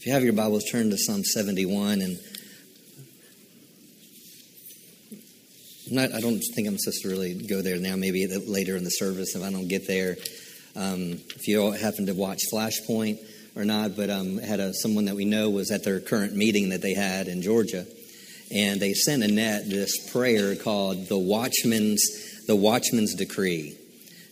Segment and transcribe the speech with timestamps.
[0.00, 2.00] If you have your Bibles, turn to Psalm 71.
[2.00, 2.18] And
[5.90, 8.90] not, I don't think I'm supposed to really go there now, maybe later in the
[8.90, 10.16] service if I don't get there.
[10.74, 13.18] Um, if you all happen to watch Flashpoint
[13.54, 16.70] or not, but um, had a, someone that we know was at their current meeting
[16.70, 17.84] that they had in Georgia.
[18.50, 23.76] And they sent Annette this prayer called the Watchman's, the Watchman's Decree.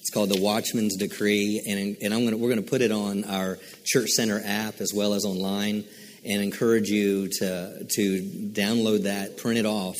[0.01, 3.59] It's called the Watchman's Decree, and, and gonna, we're going to put it on our
[3.85, 5.85] Church Center app as well as online,
[6.25, 8.23] and encourage you to to
[8.53, 9.97] download that, print it off,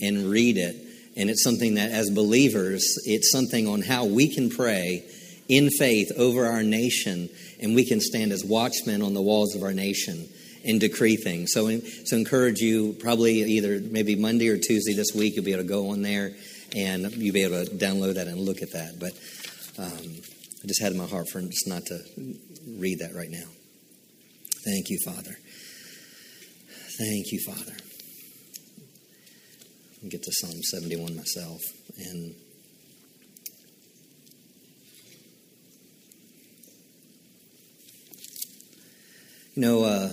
[0.00, 0.76] and read it.
[1.16, 5.04] And it's something that, as believers, it's something on how we can pray
[5.48, 7.28] in faith over our nation,
[7.60, 10.28] and we can stand as watchmen on the walls of our nation
[10.64, 11.52] and decree things.
[11.52, 15.62] So, so encourage you probably either maybe Monday or Tuesday this week, you'll be able
[15.62, 16.34] to go on there
[16.74, 18.98] and you'll be able to download that and look at that.
[18.98, 19.12] But
[19.78, 20.22] um,
[20.62, 22.00] I just had in my heart for just not to
[22.78, 23.46] read that right now.
[24.64, 25.36] Thank you, Father.
[26.98, 27.76] Thank you, Father.
[30.02, 31.60] I'll get to Psalm 71 myself.
[31.96, 32.34] And
[39.54, 40.10] you know, uh,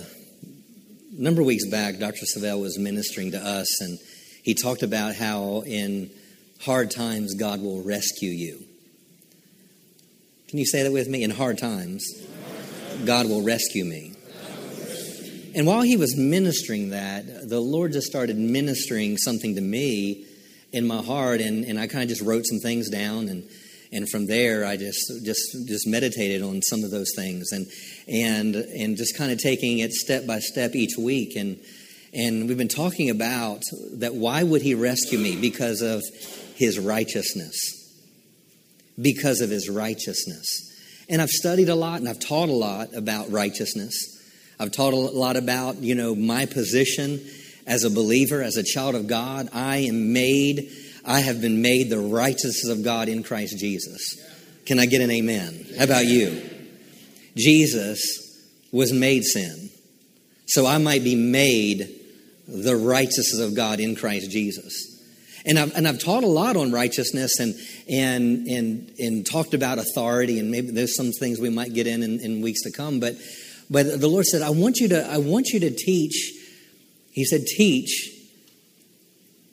[1.16, 2.24] a number of weeks back, Dr.
[2.24, 3.98] Savell was ministering to us, and
[4.42, 6.10] he talked about how in
[6.62, 8.64] hard times God will rescue you.
[10.48, 11.22] Can you say that with me?
[11.22, 12.06] In hard times,
[13.04, 14.14] God will rescue me.
[15.54, 20.26] And while he was ministering that, the Lord just started ministering something to me
[20.72, 23.48] in my heart, and, and I kind of just wrote some things down, and
[23.92, 27.66] and from there I just just just meditated on some of those things, and
[28.06, 31.58] and and just kind of taking it step by step each week, and
[32.12, 33.62] and we've been talking about
[33.94, 34.14] that.
[34.14, 35.36] Why would He rescue me?
[35.36, 36.02] Because of
[36.56, 37.76] His righteousness
[39.00, 40.72] because of his righteousness.
[41.08, 43.94] And I've studied a lot and I've taught a lot about righteousness.
[44.58, 47.20] I've taught a lot about, you know, my position
[47.66, 49.48] as a believer, as a child of God.
[49.52, 50.70] I am made,
[51.04, 54.18] I have been made the righteousness of God in Christ Jesus.
[54.64, 55.66] Can I get an amen?
[55.78, 56.42] How about you?
[57.36, 58.22] Jesus
[58.72, 59.70] was made sin.
[60.46, 62.00] So I might be made
[62.48, 64.95] the righteousness of God in Christ Jesus.
[65.48, 67.54] And I've, and I've taught a lot on righteousness and,
[67.88, 72.02] and, and, and talked about authority, and maybe there's some things we might get in,
[72.02, 72.98] in in weeks to come.
[72.98, 73.14] But,
[73.70, 76.32] but the Lord said, I want you to, I want you to teach.
[77.12, 78.10] He said, teach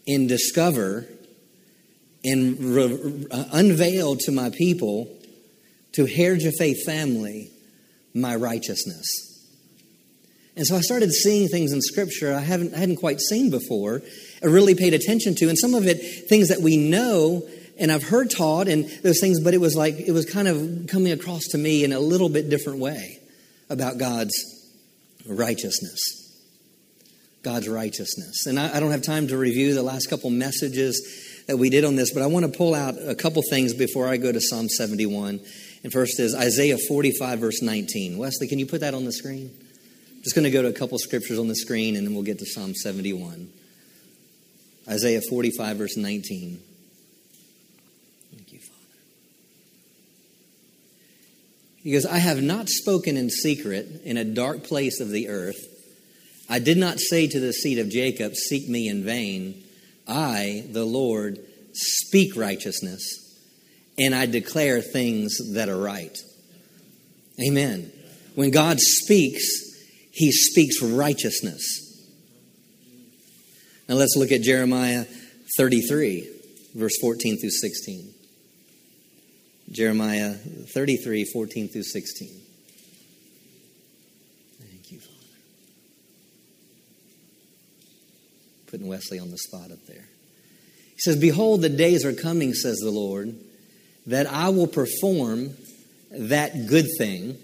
[0.07, 1.05] and discover
[2.25, 5.07] and re, uh, unveil to my people,
[5.93, 7.51] to of Faith family,
[8.13, 9.05] my righteousness.
[10.55, 14.01] And so I started seeing things in Scripture I haven't I hadn't quite seen before,
[14.43, 18.29] really paid attention to, and some of it things that we know and I've heard
[18.29, 21.57] taught and those things, but it was like it was kind of coming across to
[21.57, 23.19] me in a little bit different way
[23.69, 24.33] about God's
[25.27, 25.99] righteousness.
[27.41, 28.45] God's righteousness.
[28.45, 31.83] And I, I don't have time to review the last couple messages that we did
[31.83, 34.39] on this, but I want to pull out a couple things before I go to
[34.39, 35.41] Psalm 71.
[35.83, 38.17] And first is Isaiah 45, verse 19.
[38.17, 39.51] Wesley, can you put that on the screen?
[40.23, 42.39] just going to go to a couple scriptures on the screen and then we'll get
[42.39, 43.49] to Psalm 71.
[44.88, 46.59] Isaiah 45, verse 19.
[48.31, 48.73] Thank you, Father.
[51.77, 55.57] He goes, I have not spoken in secret in a dark place of the earth.
[56.49, 59.63] I did not say to the seed of Jacob, Seek me in vain.
[60.07, 61.39] I, the Lord,
[61.71, 63.03] speak righteousness,
[63.97, 66.17] and I declare things that are right.
[67.47, 67.91] Amen.
[68.35, 69.44] When God speaks,
[70.11, 71.82] he speaks righteousness.
[73.88, 75.05] Now let's look at Jeremiah
[75.57, 76.29] 33,
[76.75, 78.13] verse 14 through 16.
[79.71, 82.41] Jeremiah 33, 14 through 16.
[84.61, 85.13] Thank you, Father.
[88.67, 90.05] Putting Wesley on the spot up there.
[90.94, 93.35] He says, Behold, the days are coming, says the Lord,
[94.05, 95.51] that I will perform
[96.11, 97.38] that good thing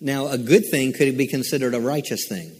[0.00, 2.52] now, a good thing could be considered a righteous thing.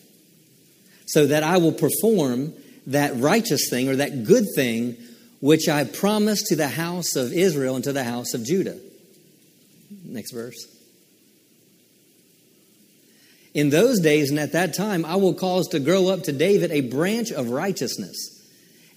[1.07, 2.53] So that I will perform
[2.87, 4.97] that righteous thing or that good thing
[5.41, 8.79] which I promised to the house of Israel and to the house of Judah.
[10.05, 10.67] Next verse.
[13.55, 16.71] In those days and at that time, I will cause to grow up to David
[16.71, 18.17] a branch of righteousness,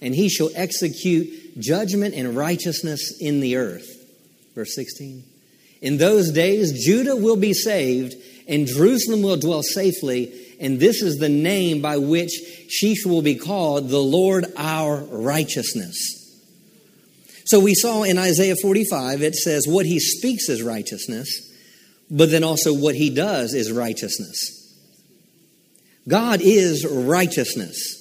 [0.02, 3.88] and he shall execute judgment and righteousness in the earth.
[4.54, 5.24] Verse 16.
[5.80, 8.14] In those days, Judah will be saved,
[8.46, 10.30] and Jerusalem will dwell safely,
[10.60, 12.32] and this is the name by which
[12.68, 15.96] she will be called the Lord our righteousness.
[17.46, 21.48] So we saw in Isaiah 45, it says, What he speaks is righteousness.
[22.10, 24.56] but then also what he does is righteousness.
[26.08, 27.96] God is righteousness.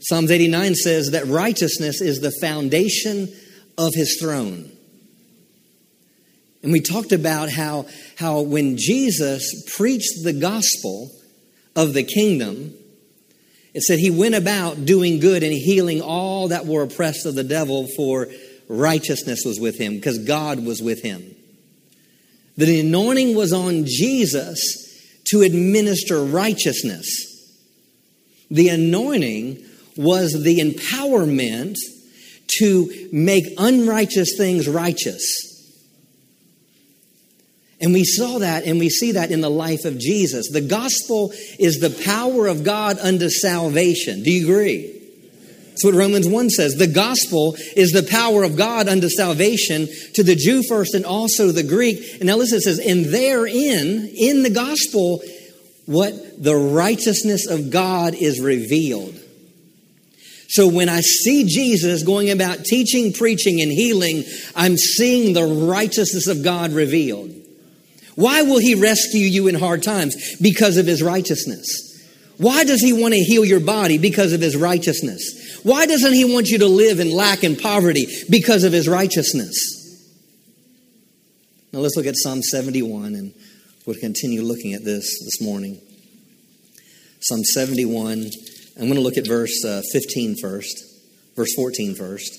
[0.00, 3.28] Psalms 89 says that righteousness is the foundation
[3.76, 4.70] of his throne.
[6.62, 7.86] And we talked about how,
[8.16, 11.10] how when Jesus preached the gospel
[11.78, 12.74] of the kingdom,
[13.72, 17.44] it said he went about doing good and healing all that were oppressed of the
[17.44, 18.26] devil, for
[18.68, 21.36] righteousness was with him, because God was with him.
[22.56, 24.58] The anointing was on Jesus
[25.28, 27.06] to administer righteousness.
[28.50, 29.64] The anointing
[29.96, 31.76] was the empowerment
[32.58, 35.47] to make unrighteous things righteous.
[37.80, 40.50] And we saw that and we see that in the life of Jesus.
[40.50, 44.22] The gospel is the power of God unto salvation.
[44.22, 44.94] Do you agree?
[45.78, 46.74] That's what Romans 1 says.
[46.74, 51.52] The gospel is the power of God unto salvation to the Jew first and also
[51.52, 52.00] the Greek.
[52.14, 55.22] And now listen, it says, and therein, in the gospel,
[55.86, 56.42] what?
[56.42, 59.14] The righteousness of God is revealed.
[60.48, 64.24] So when I see Jesus going about teaching, preaching, and healing,
[64.56, 67.37] I'm seeing the righteousness of God revealed.
[68.18, 70.16] Why will he rescue you in hard times?
[70.40, 71.68] Because of his righteousness.
[72.36, 73.96] Why does he want to heal your body?
[73.96, 75.60] Because of his righteousness.
[75.62, 78.08] Why doesn't he want you to live in lack and poverty?
[78.28, 79.54] Because of his righteousness.
[81.72, 83.32] Now let's look at Psalm 71 and
[83.86, 85.80] we'll continue looking at this this morning.
[87.20, 88.30] Psalm 71.
[88.78, 90.76] I'm going to look at verse uh, 15 first,
[91.36, 92.36] verse 14 first.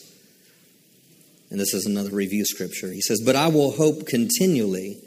[1.50, 2.92] And this is another review scripture.
[2.92, 5.06] He says, But I will hope continually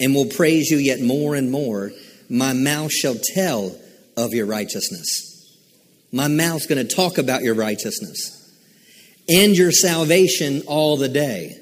[0.00, 1.92] and will praise you yet more and more.
[2.28, 3.76] My mouth shall tell
[4.16, 5.26] of your righteousness.
[6.12, 8.36] My mouth's going to talk about your righteousness
[9.28, 11.56] and your salvation all the day.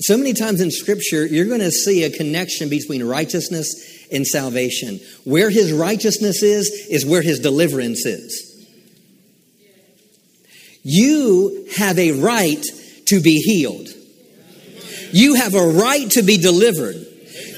[0.00, 5.00] So many times in Scripture, you're going to see a connection between righteousness and salvation.
[5.24, 8.44] Where his righteousness is, is where his deliverance is.
[10.82, 12.64] You have a right
[13.06, 13.88] to be healed.
[15.12, 17.07] You have a right to be delivered.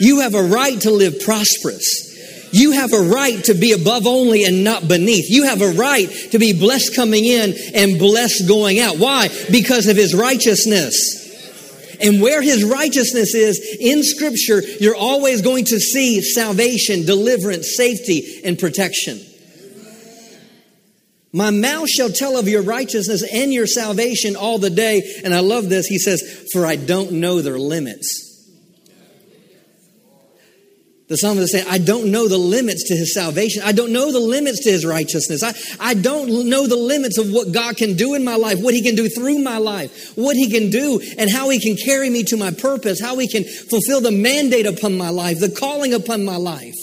[0.01, 2.09] You have a right to live prosperous.
[2.53, 5.31] You have a right to be above only and not beneath.
[5.31, 8.99] You have a right to be blessed coming in and blessed going out.
[8.99, 9.29] Why?
[9.53, 11.19] Because of his righteousness.
[12.03, 18.41] And where his righteousness is in scripture, you're always going to see salvation, deliverance, safety,
[18.43, 19.21] and protection.
[21.33, 25.21] My mouth shall tell of your righteousness and your salvation all the day.
[25.23, 25.87] And I love this.
[25.87, 28.30] He says, For I don't know their limits.
[31.11, 33.65] The psalmist is saying, I don't know the limits to his salvation.
[33.65, 35.43] I don't know the limits to his righteousness.
[35.43, 38.75] I, I don't know the limits of what God can do in my life, what
[38.75, 42.09] he can do through my life, what he can do, and how he can carry
[42.11, 45.95] me to my purpose, how he can fulfill the mandate upon my life, the calling
[45.95, 46.77] upon my life,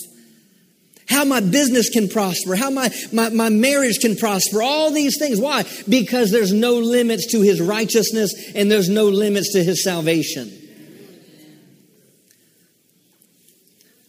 [1.07, 5.39] how my business can prosper, how my, my, my marriage can prosper, all these things.
[5.39, 5.63] Why?
[5.87, 10.66] Because there's no limits to his righteousness and there's no limits to his salvation.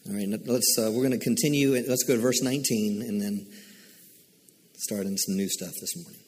[0.09, 1.73] All right, let's, uh, we're going to continue.
[1.87, 3.47] Let's go to verse 19 and then
[4.79, 6.23] start in some new stuff this morning.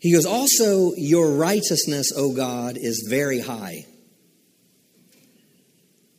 [0.00, 3.86] He goes, Also, your righteousness, O God, is very high.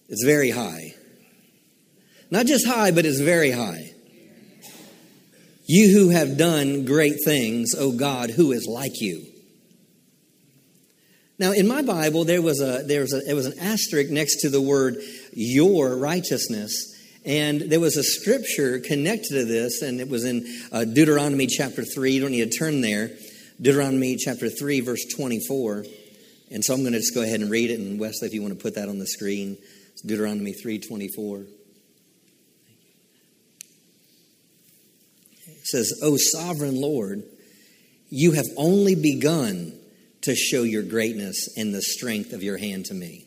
[0.07, 0.93] It's very high.
[2.31, 3.91] Not just high, but it's very high.
[5.65, 9.25] You who have done great things, O God, who is like you?
[11.39, 14.41] Now, in my Bible, there was a there was a it was an asterisk next
[14.41, 14.95] to the word
[15.35, 20.85] "your righteousness," and there was a scripture connected to this, and it was in uh,
[20.85, 22.13] Deuteronomy chapter three.
[22.13, 23.11] You don't need to turn there.
[23.61, 25.85] Deuteronomy chapter three, verse twenty-four.
[26.51, 27.79] And so I'm going to just go ahead and read it.
[27.79, 29.57] And Wesley, if you want to put that on the screen,
[29.91, 31.45] it's Deuteronomy three twenty-four.
[35.47, 37.23] It says, "O sovereign Lord,
[38.09, 39.79] you have only begun."
[40.23, 43.25] to show your greatness and the strength of your hand to me.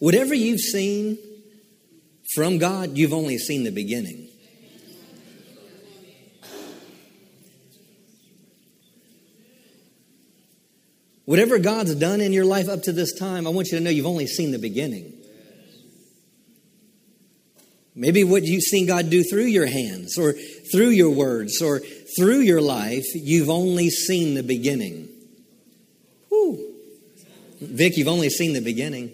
[0.00, 1.18] Whatever you've seen
[2.34, 4.28] from God, you've only seen the beginning.
[11.26, 13.90] Whatever God's done in your life up to this time, I want you to know
[13.90, 15.12] you've only seen the beginning.
[17.94, 20.32] Maybe what you've seen God do through your hands or
[20.72, 21.80] through your words or
[22.16, 25.08] through your life, you've only seen the beginning.
[26.30, 26.74] Whew.
[27.60, 29.12] Vic, you've only seen the beginning.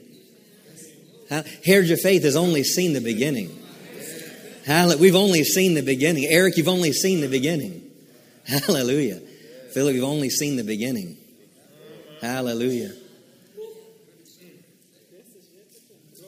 [1.28, 3.49] Heritage of Faith has only seen the beginning.
[4.99, 6.26] We've only seen the beginning.
[6.26, 7.88] Eric, you've only seen the beginning.
[8.47, 9.21] Hallelujah.
[9.73, 11.16] Philip, you've only seen the beginning.
[12.21, 12.92] Hallelujah.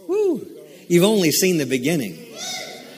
[0.07, 0.47] Woo.
[0.89, 2.17] You've only seen the beginning.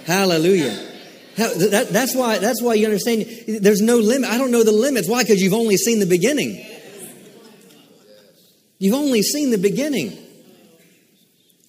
[0.06, 0.88] Hallelujah.
[1.36, 2.38] That, that's why.
[2.38, 3.26] That's why you understand.
[3.46, 4.28] There's no limit.
[4.28, 5.08] I don't know the limits.
[5.08, 5.22] Why?
[5.22, 6.64] Because you've only seen the beginning.
[8.78, 10.16] You've only seen the beginning.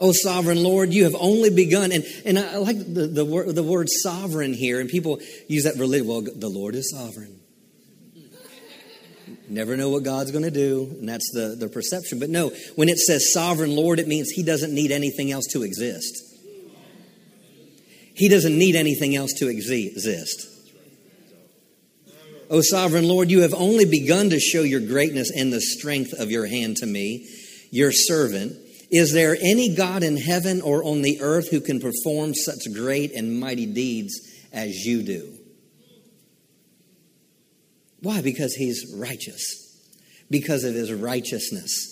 [0.03, 1.91] Oh, sovereign Lord, you have only begun.
[1.91, 5.75] And, and I like the, the, word, the word sovereign here, and people use that
[5.75, 6.07] religion.
[6.07, 7.39] Well, the Lord is sovereign.
[9.47, 12.19] Never know what God's going to do, and that's the, the perception.
[12.19, 15.61] But no, when it says sovereign Lord, it means He doesn't need anything else to
[15.61, 16.23] exist.
[18.15, 20.47] He doesn't need anything else to exist.
[22.49, 26.31] O sovereign Lord, you have only begun to show your greatness and the strength of
[26.31, 27.27] your hand to me,
[27.69, 28.57] your servant.
[28.91, 33.13] Is there any God in heaven or on the earth who can perform such great
[33.13, 34.19] and mighty deeds
[34.51, 35.31] as you do?
[38.01, 38.21] Why?
[38.21, 39.41] Because he's righteous.
[40.29, 41.87] Because of his righteousness.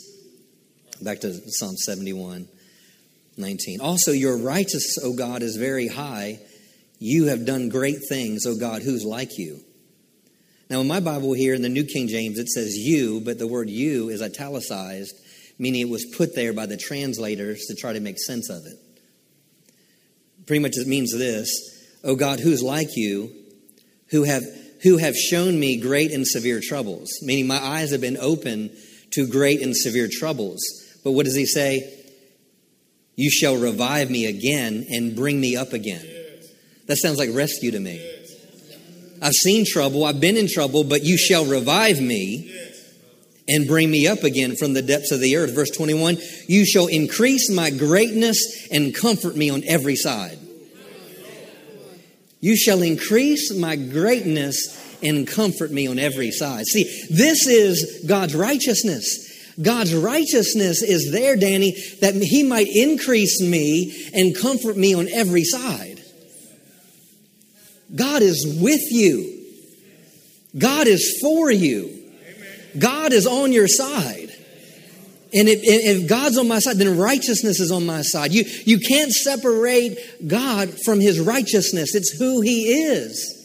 [1.01, 2.49] Back to Psalm 71,
[3.37, 3.79] 19.
[3.79, 6.39] Also, your righteousness, O God, is very high.
[6.99, 9.61] You have done great things, O God, who's like you?
[10.69, 13.47] Now, in my Bible here, in the New King James, it says you, but the
[13.47, 15.15] word you is italicized
[15.59, 18.77] meaning it was put there by the translators to try to make sense of it.
[20.47, 21.49] Pretty much it means this
[22.03, 23.29] O God, who's like you,
[24.09, 24.43] who have,
[24.83, 28.71] who have shown me great and severe troubles, meaning my eyes have been open
[29.11, 30.59] to great and severe troubles.
[31.03, 31.95] But what does he say?
[33.15, 36.05] You shall revive me again and bring me up again.
[36.87, 38.01] That sounds like rescue to me.
[39.21, 42.49] I've seen trouble, I've been in trouble, but you shall revive me
[43.49, 45.53] and bring me up again from the depths of the earth.
[45.53, 50.37] Verse 21 You shall increase my greatness and comfort me on every side.
[52.39, 56.65] You shall increase my greatness and comfort me on every side.
[56.67, 59.25] See, this is God's righteousness.
[59.61, 65.43] God's righteousness is there, Danny, that He might increase me and comfort me on every
[65.43, 66.01] side.
[67.93, 69.43] God is with you,
[70.57, 71.98] God is for you.
[72.77, 74.29] God is on your side.
[75.31, 78.31] And if, if, God's on my side, then righteousness is on my side.
[78.31, 83.35] You, you can't separate God from his righteousness, it's who he is.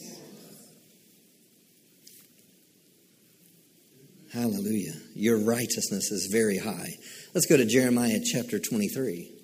[4.33, 4.93] Hallelujah.
[5.15, 6.89] Your righteousness is very high.
[7.33, 9.34] Let's go to Jeremiah chapter 23.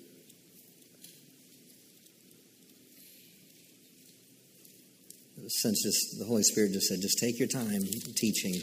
[5.48, 7.82] Sense just the Holy Spirit just said, just take your time
[8.14, 8.54] teaching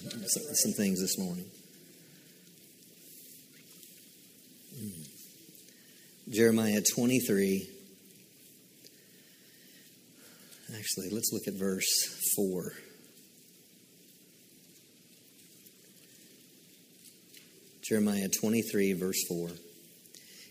[0.54, 1.46] some things this morning.
[4.78, 5.02] Hmm.
[6.32, 7.68] Jeremiah 23.
[10.78, 12.74] Actually, let's look at verse 4.
[17.82, 19.50] Jeremiah 23, verse 4.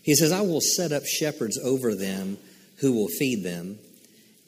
[0.03, 2.37] He says, I will set up shepherds over them
[2.79, 3.79] who will feed them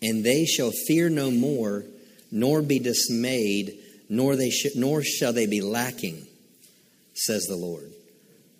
[0.01, 1.85] and they shall fear no more,
[2.31, 3.77] nor be dismayed,
[4.09, 6.25] nor, they sh- nor shall they be lacking,
[7.13, 7.91] says the Lord.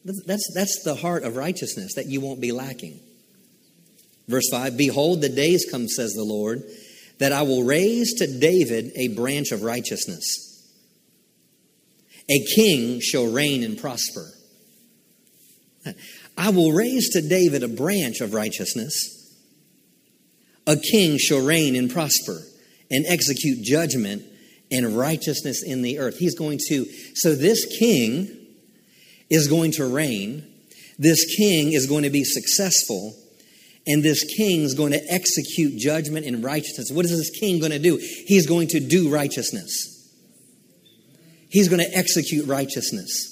[0.06, 3.00] That's, that's the heart of righteousness, that you won't be lacking.
[4.28, 6.64] Verse 5 Behold, the days come, says the Lord,
[7.20, 10.48] that I will raise to David a branch of righteousness.
[12.30, 14.28] A king shall reign and prosper.
[16.38, 19.21] I will raise to David a branch of righteousness
[20.68, 22.40] a king shall reign and prosper
[22.90, 24.24] and execute judgment
[24.72, 26.18] and righteousness in the earth.
[26.18, 28.38] He's going to, so this king
[29.30, 30.46] is going to reign.
[30.98, 33.16] This king is going to be successful.
[33.88, 36.92] And this king is going to execute judgment and righteousness.
[36.92, 37.98] What is this king going to do?
[37.98, 39.88] He's going to do righteousness.
[41.50, 43.28] He's going to execute righteousness.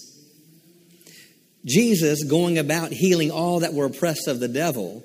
[1.66, 5.04] Jesus, going about healing all that were oppressed of the devil,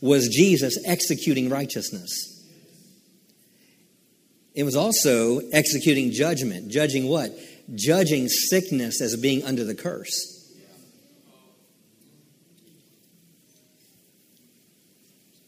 [0.00, 2.10] was Jesus executing righteousness.
[4.54, 6.70] It was also executing judgment.
[6.70, 7.32] Judging what?
[7.74, 10.36] Judging sickness as being under the curse.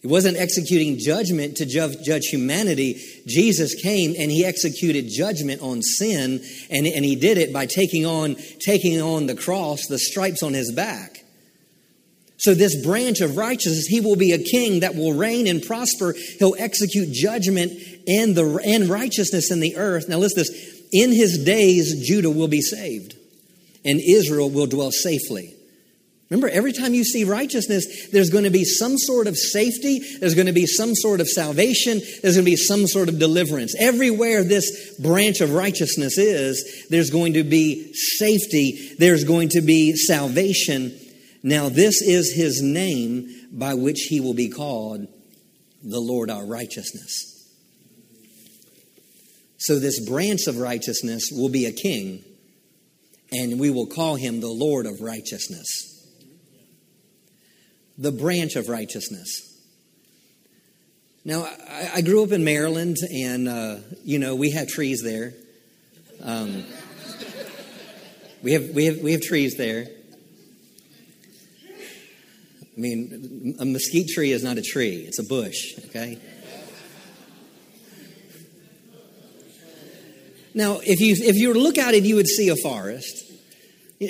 [0.02, 3.00] It wasn't executing judgment to judge humanity.
[3.24, 8.04] Jesus came and he executed judgment on sin, and, and he did it by taking
[8.04, 11.21] on, taking on the cross, the stripes on his back.
[12.42, 16.12] So, this branch of righteousness, he will be a king that will reign and prosper.
[16.40, 17.70] He'll execute judgment
[18.08, 20.08] and, the, and righteousness in the earth.
[20.08, 20.80] Now, listen this.
[20.92, 23.14] In his days, Judah will be saved,
[23.84, 25.54] and Israel will dwell safely.
[26.30, 30.34] Remember, every time you see righteousness, there's going to be some sort of safety, there's
[30.34, 33.76] going to be some sort of salvation, there's going to be some sort of deliverance.
[33.78, 39.94] Everywhere this branch of righteousness is, there's going to be safety, there's going to be
[39.94, 40.98] salvation
[41.42, 45.06] Now, this is his name by which he will be called
[45.82, 47.28] the Lord our righteousness.
[49.58, 52.24] So, this branch of righteousness will be a king,
[53.32, 55.68] and we will call him the Lord of righteousness.
[57.98, 59.52] The branch of righteousness.
[61.24, 65.32] Now, I, grew up in Maryland, and, uh, you know, we have trees there.
[66.20, 66.64] Um,
[68.42, 69.86] we, have, we, have, we have trees there.
[72.76, 76.18] I mean, a mesquite tree is not a tree, it's a bush, okay?
[80.54, 83.24] Now, if you if you look at it, you would see a forest.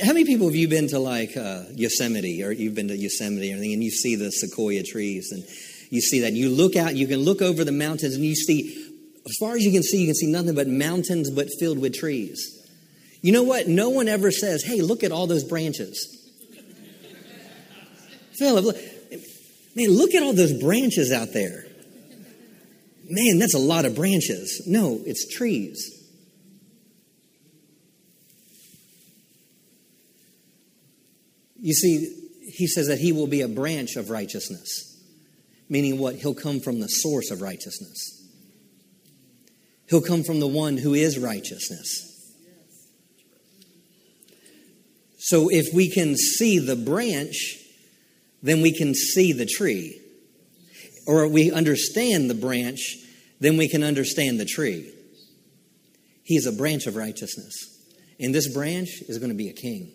[0.03, 3.53] How many people have you been to like uh, Yosemite, or you've been to Yosemite
[3.53, 5.45] or anything, and you see the sequoia trees, and
[5.91, 6.33] you see that.
[6.33, 8.91] You look out, you can look over the mountains, and you see,
[9.27, 11.95] as far as you can see, you can see nothing but mountains, but filled with
[11.95, 12.59] trees.
[13.21, 13.69] You know what?
[13.69, 16.22] No one ever says, "Hey, look at all those branches."
[18.43, 18.77] Philip,
[19.77, 21.65] man, look at all those branches out there.
[23.09, 24.65] Man, that's a lot of branches.
[24.67, 26.03] No, it's trees.
[31.61, 32.13] You see,
[32.53, 35.01] he says that he will be a branch of righteousness,
[35.69, 36.17] meaning what?
[36.17, 38.27] He'll come from the source of righteousness.
[39.89, 42.09] He'll come from the one who is righteousness.
[45.19, 47.62] So if we can see the branch,
[48.43, 50.01] then we can see the tree.
[51.07, 52.97] Or we understand the branch,
[53.41, 54.93] then we can understand the tree.
[56.23, 57.55] He is a branch of righteousness.
[58.21, 59.93] And this branch is going to be a king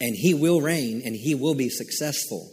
[0.00, 2.50] and he will reign and he will be successful.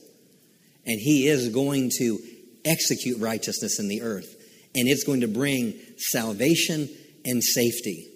[0.85, 2.19] And he is going to
[2.65, 4.35] execute righteousness in the earth.
[4.75, 6.89] And it's going to bring salvation
[7.25, 8.07] and safety.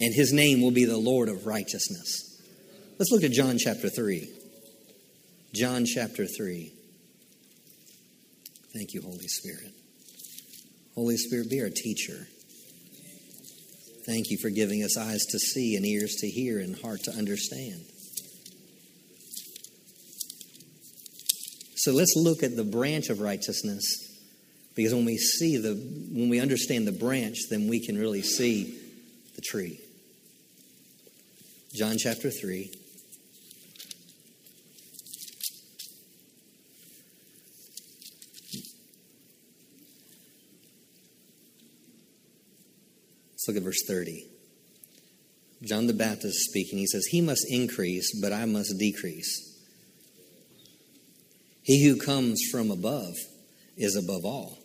[0.00, 2.40] And his name will be the Lord of righteousness.
[2.98, 4.28] Let's look at John chapter 3.
[5.54, 6.72] John chapter 3.
[8.74, 9.72] Thank you, Holy Spirit.
[10.94, 12.26] Holy Spirit, be our teacher.
[14.06, 17.12] Thank you for giving us eyes to see and ears to hear and heart to
[17.12, 17.80] understand.
[21.76, 23.84] So let's look at the branch of righteousness
[24.74, 25.74] because when we see the
[26.12, 28.78] when we understand the branch, then we can really see
[29.34, 29.80] the tree.
[31.74, 32.70] John chapter 3
[43.48, 44.26] Look at verse 30.
[45.62, 49.58] John the Baptist speaking, he says, He must increase, but I must decrease.
[51.62, 53.14] He who comes from above
[53.76, 54.58] is above all.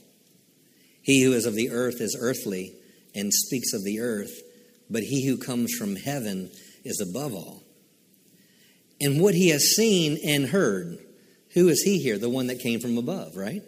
[1.01, 2.73] He who is of the earth is earthly
[3.15, 4.41] and speaks of the earth,
[4.89, 6.51] but he who comes from heaven
[6.83, 7.63] is above all.
[8.99, 10.97] And what he has seen and heard,
[11.53, 12.17] who is he here?
[12.17, 13.61] The one that came from above, right?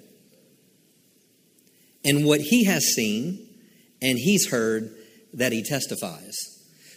[2.03, 3.45] And what he has seen
[4.01, 4.95] and he's heard,
[5.35, 6.35] that he testifies.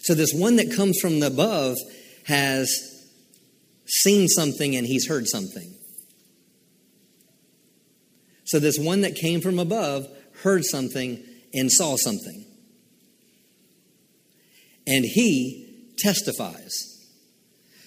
[0.03, 1.77] So this one that comes from above
[2.27, 2.71] has
[3.87, 5.75] seen something and he's heard something.
[8.49, 10.07] So, this one that came from above
[10.43, 11.23] heard something
[11.53, 12.47] and saw something.
[14.87, 16.73] And he testifies.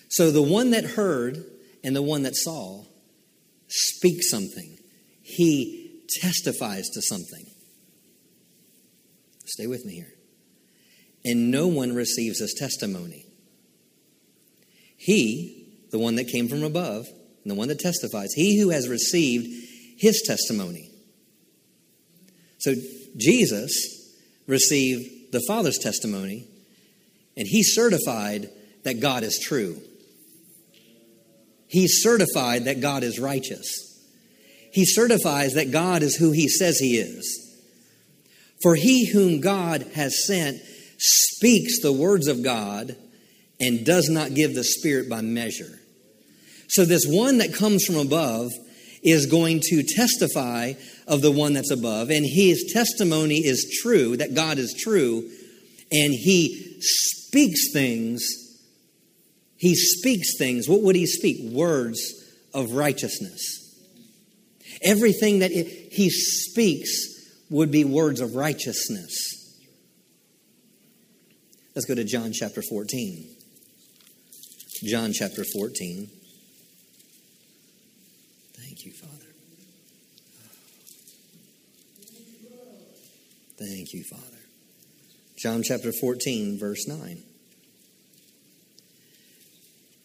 [0.10, 1.44] So, the one that heard
[1.84, 2.84] and the one that saw
[3.68, 4.78] speak something.
[5.24, 7.46] He testifies to something.
[9.46, 10.14] Stay with me here.
[11.24, 13.26] And no one receives his testimony.
[14.98, 17.08] He, the one that came from above,
[17.44, 19.48] and the one that testifies, he who has received
[19.98, 20.92] his testimony.
[22.60, 22.74] So
[23.18, 23.72] Jesus
[24.48, 26.48] received the Father's testimony,
[27.36, 28.50] and he certified
[28.84, 29.82] that God is true.
[31.68, 33.68] He certified that God is righteous.
[34.74, 37.38] He certifies that God is who he says he is.
[38.62, 40.62] For he whom God has sent
[41.02, 42.96] speaks the words of God
[43.60, 45.80] and does not give the Spirit by measure.
[46.68, 48.52] So, this one that comes from above
[49.04, 50.74] is going to testify
[51.08, 55.28] of the one that's above, and his testimony is true, that God is true,
[55.92, 58.24] and he speaks things.
[59.58, 60.70] He speaks things.
[60.70, 61.52] What would he speak?
[61.52, 62.00] Words
[62.54, 63.58] of righteousness.
[64.84, 66.90] Everything that he speaks
[67.50, 69.41] would be words of righteousness.
[71.74, 73.30] Let's go to John chapter 14.
[74.84, 76.10] John chapter 14.
[78.58, 79.26] Thank you, Father.
[83.58, 84.24] Thank you, Father.
[85.38, 87.24] John chapter 14, verse 9.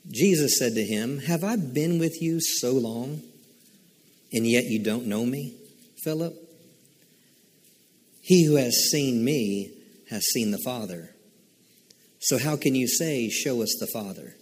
[0.08, 3.22] Jesus said to him, Have I been with you so long,
[4.32, 5.56] and yet you don't know me,
[6.04, 6.34] Philip?
[8.20, 9.72] He who has seen me
[10.10, 11.15] has seen the Father.
[12.26, 14.34] So how can you say, Show us the Father?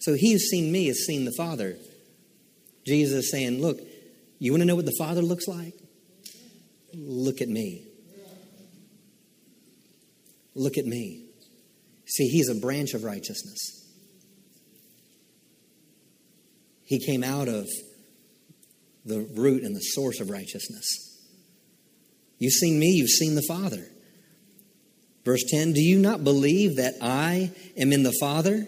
[0.00, 1.76] So he who's seen me has seen the Father.
[2.84, 3.78] Jesus saying, Look,
[4.40, 5.74] you want to know what the Father looks like?
[6.92, 7.86] Look at me.
[10.56, 11.26] Look at me.
[12.06, 13.88] See, he's a branch of righteousness.
[16.84, 17.68] He came out of
[19.04, 21.20] the root and the source of righteousness.
[22.40, 23.86] You've seen me, you've seen the Father.
[25.24, 28.66] Verse 10 Do you not believe that I am in the Father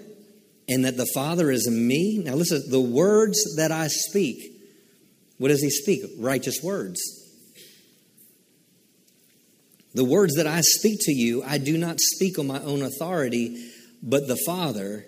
[0.69, 2.23] and that the Father is in me?
[2.25, 4.43] Now, listen, the words that I speak,
[5.39, 6.03] what does he speak?
[6.19, 7.01] Righteous words.
[9.95, 13.71] The words that I speak to you, I do not speak on my own authority,
[14.03, 15.07] but the Father,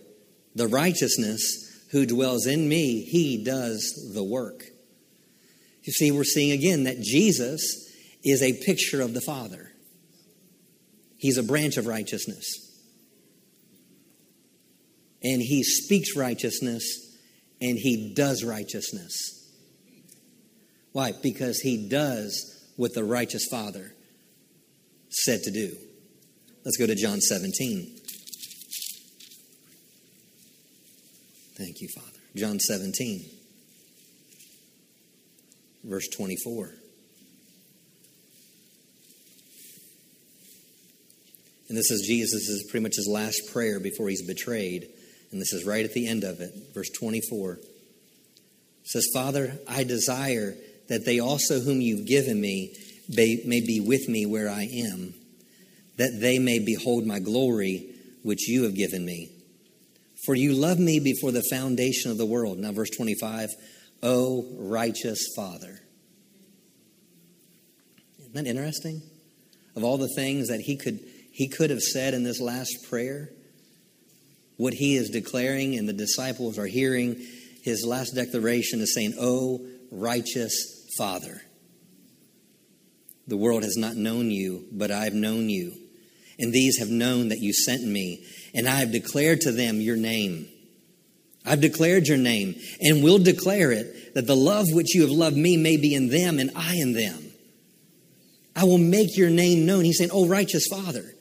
[0.55, 4.65] the righteousness who dwells in me, he does the work.
[5.83, 7.61] You see, we're seeing again that Jesus
[8.25, 9.68] is a picture of the Father.
[11.19, 12.47] He's a branch of righteousness.
[15.23, 17.17] And he speaks righteousness
[17.61, 19.35] and he does righteousness.
[20.93, 21.13] Why?
[21.23, 23.93] Because he does what the righteous Father
[25.11, 25.77] said to do.
[26.65, 27.97] Let's go to John 17.
[31.57, 32.19] Thank you, Father.
[32.37, 33.25] John 17,
[35.83, 36.78] verse 24.
[41.69, 44.89] And this is Jesus' is pretty much his last prayer before he's betrayed.
[45.31, 47.53] And this is right at the end of it, verse 24.
[47.55, 47.61] It
[48.85, 50.55] says, Father, I desire
[50.89, 52.75] that they also whom you've given me
[53.09, 55.13] may be with me where I am,
[55.97, 59.31] that they may behold my glory which you have given me.
[60.25, 62.59] For you loved me before the foundation of the world.
[62.59, 63.51] Now, verse 25,
[64.03, 65.81] O righteous Father.
[68.19, 69.03] Isn't that interesting?
[69.77, 71.01] Of all the things that he could
[71.39, 73.31] he could have said in this last prayer,
[74.57, 77.15] what he is declaring and the disciples are hearing,
[77.63, 81.41] his last declaration is saying, O righteous Father.
[83.29, 85.75] The world has not known you, but I have known you.
[86.41, 89.97] And these have known that you sent me, and I have declared to them your
[89.97, 90.49] name.
[91.47, 95.37] I've declared your name, and will declare it, that the love which you have loved
[95.37, 97.31] me may be in them, and I in them.
[98.57, 99.85] I will make your name known.
[99.85, 101.15] He's saying, Oh, righteous Father.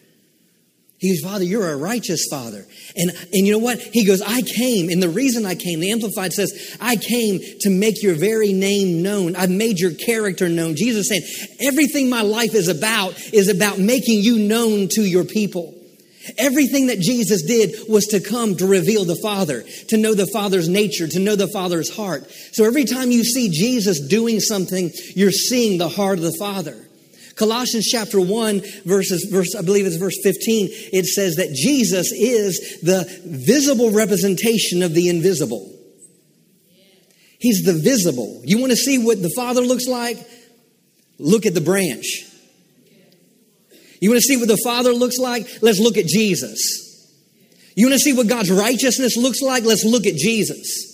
[1.00, 2.66] He goes, Father, you're a righteous Father.
[2.96, 3.80] And, and you know what?
[3.80, 7.70] He goes, I came, and the reason I came, the Amplified says, I came to
[7.70, 9.36] make your very name known.
[9.36, 10.76] I've made your character known.
[10.76, 11.22] Jesus saying,
[11.62, 15.76] everything my life is about is about making you known to your people.
[16.38, 20.68] Everything that Jesus did was to come to reveal the Father, to know the Father's
[20.68, 22.30] nature, to know the Father's heart.
[22.54, 26.87] So every time you see Jesus doing something, you're seeing the heart of the Father.
[27.38, 32.80] Colossians chapter 1, verses, verse, I believe it's verse 15, it says that Jesus is
[32.82, 35.72] the visible representation of the invisible.
[37.40, 38.42] He's the visible.
[38.44, 40.18] You want to see what the Father looks like?
[41.20, 42.24] Look at the branch.
[44.02, 45.48] You want to see what the Father looks like?
[45.62, 46.84] Let's look at Jesus.
[47.76, 49.64] You want to see what God's righteousness looks like?
[49.64, 50.86] Let's look at Jesus.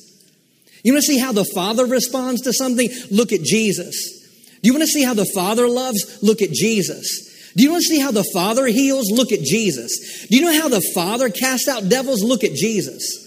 [0.84, 2.90] You want to see how the Father responds to something?
[3.10, 4.23] Look at Jesus.
[4.64, 6.24] Do you want to see how the Father loves?
[6.24, 7.52] Look at Jesus.
[7.56, 9.12] Do you want to see how the Father heals?
[9.12, 10.26] Look at Jesus.
[10.30, 12.24] Do you know how the Father casts out devils?
[12.24, 13.20] Look at Jesus.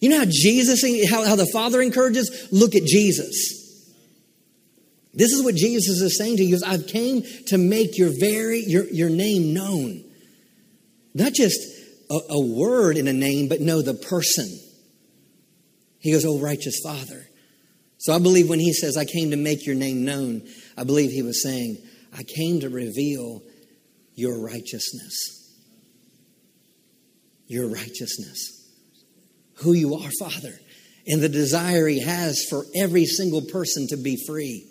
[0.00, 2.48] You know how Jesus, how, how the Father encourages?
[2.50, 3.60] Look at Jesus.
[5.12, 6.48] This is what Jesus is saying to you.
[6.48, 10.04] He goes, I've came to make your very your, your name known.
[11.14, 11.60] Not just
[12.10, 14.48] a, a word in a name, but know the person.
[15.98, 17.26] He goes, Oh, righteous Father.
[18.00, 20.42] So I believe when he says, I came to make your name known,
[20.74, 21.76] I believe he was saying,
[22.16, 23.42] I came to reveal
[24.14, 25.54] your righteousness.
[27.46, 28.70] Your righteousness.
[29.56, 30.58] Who you are, Father.
[31.06, 34.66] And the desire he has for every single person to be free.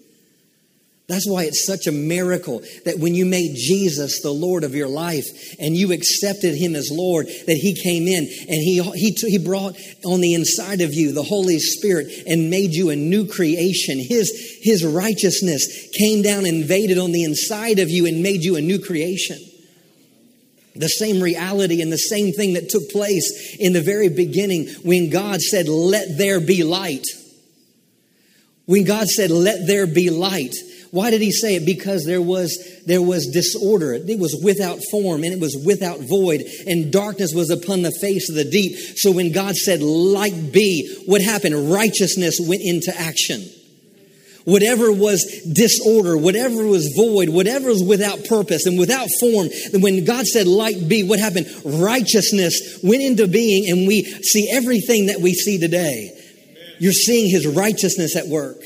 [1.10, 4.88] That's why it's such a miracle that when you made Jesus the Lord of your
[4.88, 5.26] life
[5.60, 9.76] and you accepted him as Lord, that he came in and he, he, he brought
[10.06, 13.98] on the inside of you the Holy Spirit and made you a new creation.
[13.98, 18.62] His, his righteousness came down, invaded on the inside of you and made you a
[18.62, 19.40] new creation.
[20.76, 25.10] The same reality and the same thing that took place in the very beginning when
[25.10, 27.06] God said, Let there be light.
[28.68, 30.54] When God said, Let there be light
[30.92, 31.66] Why did he say it?
[31.66, 33.94] Because there was, there was disorder.
[33.94, 38.30] It was without form and it was without void, and darkness was upon the face
[38.30, 38.76] of the deep.
[38.98, 41.72] So when God said, Light be, what happened?
[41.72, 43.48] Righteousness went into action.
[44.46, 45.24] Whatever was
[45.54, 50.88] disorder, whatever was void, whatever was without purpose and without form, when God said light
[50.88, 51.46] be, what happened?
[51.64, 56.16] Righteousness went into being, and we see everything that we see today.
[56.80, 58.58] You're seeing his righteousness at work.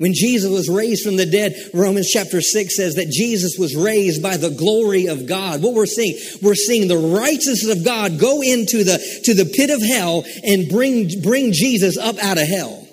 [0.00, 4.22] When Jesus was raised from the dead, Romans chapter 6 says that Jesus was raised
[4.22, 5.62] by the glory of God.
[5.62, 9.68] What we're seeing, we're seeing the righteousness of God go into the, to the pit
[9.68, 12.88] of hell and bring, bring Jesus up out of hell.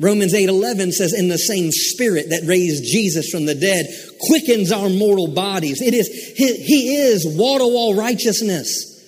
[0.00, 3.84] Romans 8:11 says in the same spirit that raised Jesus from the dead
[4.22, 5.82] quickens our mortal bodies.
[5.82, 9.04] It is he, he is wall-to-wall righteousness.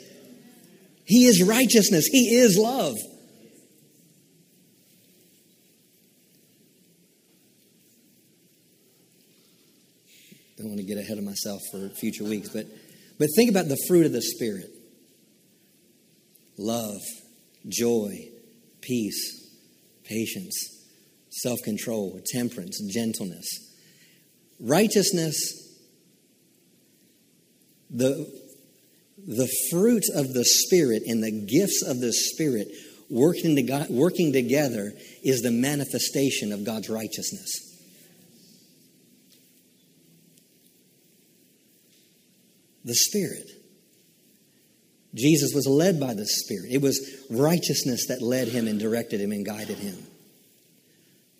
[1.07, 2.05] He is righteousness.
[2.05, 2.99] He is love.
[10.63, 12.67] Don't want to get ahead of myself for future weeks, but,
[13.19, 14.71] but think about the fruit of the Spirit
[16.57, 17.01] love,
[17.69, 18.29] joy,
[18.81, 19.51] peace,
[20.05, 20.87] patience,
[21.31, 23.47] self control, temperance, gentleness.
[24.61, 25.35] Righteousness,
[27.91, 28.31] the,
[29.19, 32.69] the fruit of the Spirit and the gifts of the Spirit
[33.11, 34.93] working, to God, working together
[35.25, 37.72] is the manifestation of God's righteousness.
[42.85, 43.51] The Spirit.
[45.15, 46.71] Jesus was led by the Spirit.
[46.71, 49.97] It was righteousness that led him and directed him and guided him.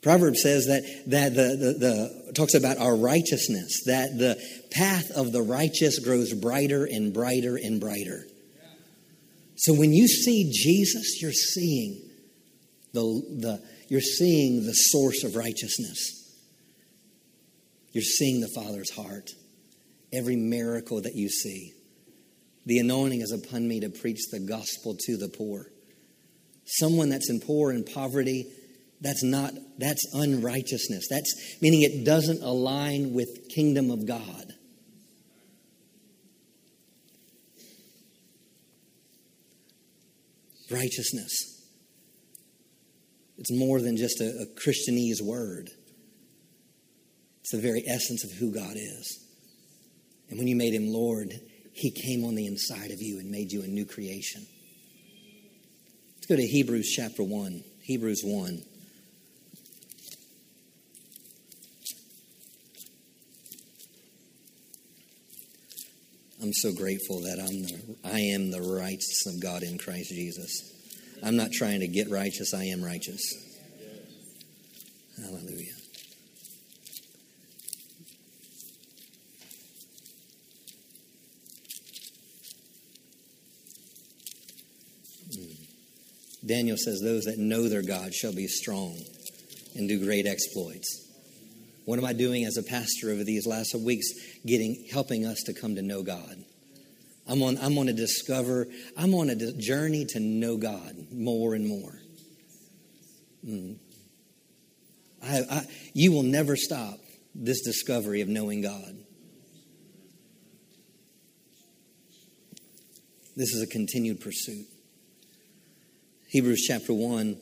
[0.03, 4.37] Proverbs says that, that the, the, the, talks about our righteousness, that the
[4.73, 8.27] path of the righteous grows brighter and brighter and brighter.
[9.55, 12.03] So when you see Jesus, you're seeing
[12.93, 16.19] the, the, you're seeing the source of righteousness.
[17.93, 19.31] You're seeing the Father's heart
[20.13, 21.73] every miracle that you see.
[22.67, 25.67] The anointing is upon me to preach the gospel to the poor.
[26.65, 28.47] Someone that's in poor and poverty,
[29.01, 31.09] that's not that's unrighteousness.
[31.11, 34.53] That's meaning it doesn't align with kingdom of God.
[40.71, 41.33] Righteousness.
[43.39, 45.69] It's more than just a, a Christianese word.
[47.41, 49.22] It's the very essence of who God is.
[50.33, 51.31] And when you made him Lord,
[51.75, 54.47] he came on the inside of you and made you a new creation.
[56.17, 57.63] Let's go to Hebrews chapter 1.
[57.83, 58.63] Hebrews 1.
[66.41, 70.73] I'm so grateful that I'm the, I am the righteousness of God in Christ Jesus.
[71.23, 73.21] I'm not trying to get righteous, I am righteous.
[75.19, 75.75] Hallelujah.
[86.53, 88.99] Daniel says, Those that know their God shall be strong
[89.75, 91.09] and do great exploits.
[91.87, 94.07] What am I doing as a pastor over these last weeks?
[94.45, 96.45] Getting, helping us to come to know God.
[97.27, 98.67] I'm on, I'm on a discover,
[98.99, 101.99] I'm on a journey to know God more and more.
[103.47, 103.79] Mm.
[105.25, 106.99] I, I, you will never stop
[107.35, 108.95] this discovery of knowing God.
[113.37, 114.67] This is a continued pursuit.
[116.33, 117.37] Hebrews chapter 1,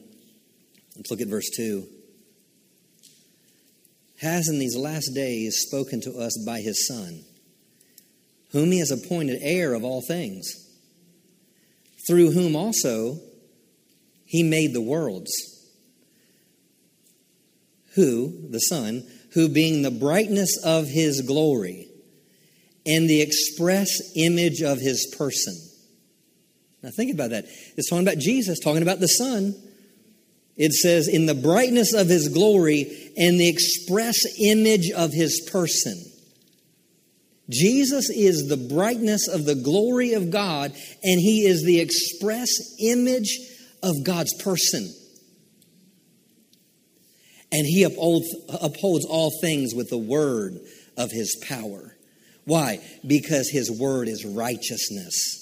[0.96, 1.87] let's look at verse 2.
[4.20, 7.20] Has in these last days spoken to us by his Son,
[8.50, 10.50] whom he has appointed heir of all things,
[12.09, 13.20] through whom also
[14.24, 15.31] he made the worlds.
[17.94, 21.87] Who, the Son, who being the brightness of his glory
[22.85, 25.69] and the express image of his person
[26.82, 27.44] now think about that.
[27.76, 29.54] It's talking about Jesus, talking about the Son.
[30.56, 36.04] It says, in the brightness of his glory and the express image of his person.
[37.48, 43.38] Jesus is the brightness of the glory of God, and he is the express image
[43.82, 44.88] of God's person.
[47.52, 48.28] And he upholds,
[48.62, 50.60] upholds all things with the word
[50.96, 51.96] of his power.
[52.44, 52.78] Why?
[53.04, 55.39] Because his word is righteousness.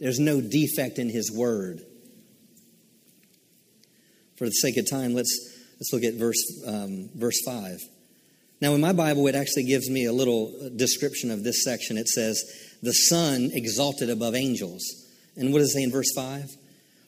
[0.00, 1.82] There's no defect in his word.
[4.36, 5.36] For the sake of time, let's,
[5.78, 7.78] let's look at verse, um, verse 5.
[8.60, 11.96] Now, in my Bible, it actually gives me a little description of this section.
[11.96, 12.42] It says,
[12.82, 14.82] The Son exalted above angels.
[15.36, 16.50] And what does it say in verse 5?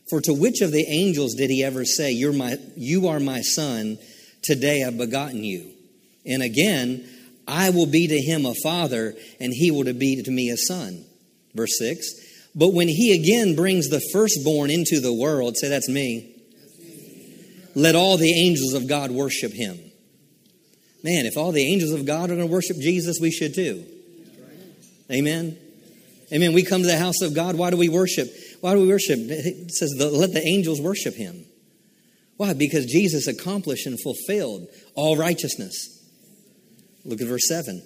[0.08, 3.40] For to which of the angels did he ever say, You're my, You are my
[3.40, 3.98] son,
[4.42, 5.72] today I've begotten you?
[6.24, 7.08] And again,
[7.48, 11.04] I will be to him a father, and he will be to me a son.
[11.54, 12.25] Verse 6.
[12.56, 16.32] But when he again brings the firstborn into the world, say, That's me.
[17.74, 19.78] Let all the angels of God worship him.
[21.04, 23.84] Man, if all the angels of God are going to worship Jesus, we should too.
[25.12, 25.58] Amen.
[26.32, 26.54] Amen.
[26.54, 27.54] We come to the house of God.
[27.56, 28.28] Why do we worship?
[28.62, 29.18] Why do we worship?
[29.20, 31.44] It says, let the angels worship him.
[32.38, 32.54] Why?
[32.54, 36.02] Because Jesus accomplished and fulfilled all righteousness.
[37.04, 37.82] Look at verse 7.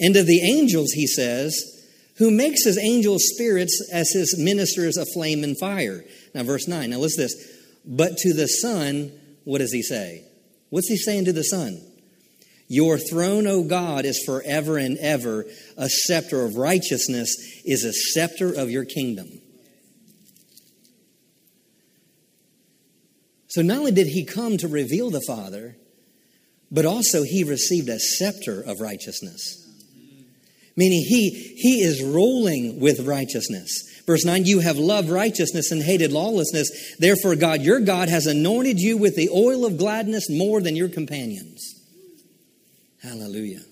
[0.00, 1.77] And of the angels, he says,
[2.18, 6.04] who makes his angel spirits as his ministers of flame and fire.
[6.34, 6.90] Now, verse 9.
[6.90, 7.58] Now, listen to this.
[7.84, 9.12] But to the Son,
[9.44, 10.24] what does he say?
[10.70, 11.80] What's he saying to the Son?
[12.66, 15.46] Your throne, O God, is forever and ever.
[15.76, 19.40] A scepter of righteousness is a scepter of your kingdom.
[23.46, 25.76] So not only did he come to reveal the Father,
[26.70, 29.67] but also he received a scepter of righteousness.
[30.78, 34.00] Meaning he, he is rolling with righteousness.
[34.06, 36.94] Verse 9, you have loved righteousness and hated lawlessness.
[37.00, 40.88] Therefore, God, your God, has anointed you with the oil of gladness more than your
[40.88, 41.74] companions.
[43.02, 43.62] Hallelujah.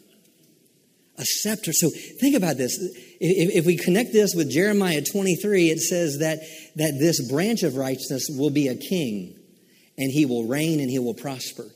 [1.17, 1.73] A scepter.
[1.73, 1.91] So
[2.21, 2.77] think about this.
[3.21, 6.41] If, if, we connect this with Jeremiah 23, it says that,
[6.75, 9.39] that this branch of righteousness will be a king
[9.97, 11.67] and he will reign and he will prosper.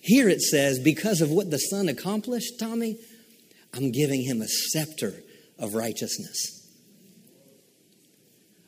[0.00, 2.96] Here it says, because of what the Son accomplished, Tommy,
[3.74, 5.14] I'm giving him a scepter
[5.58, 6.66] of righteousness.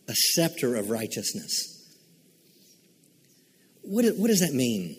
[0.08, 1.68] A scepter of righteousness.
[3.82, 4.96] What, what does that mean?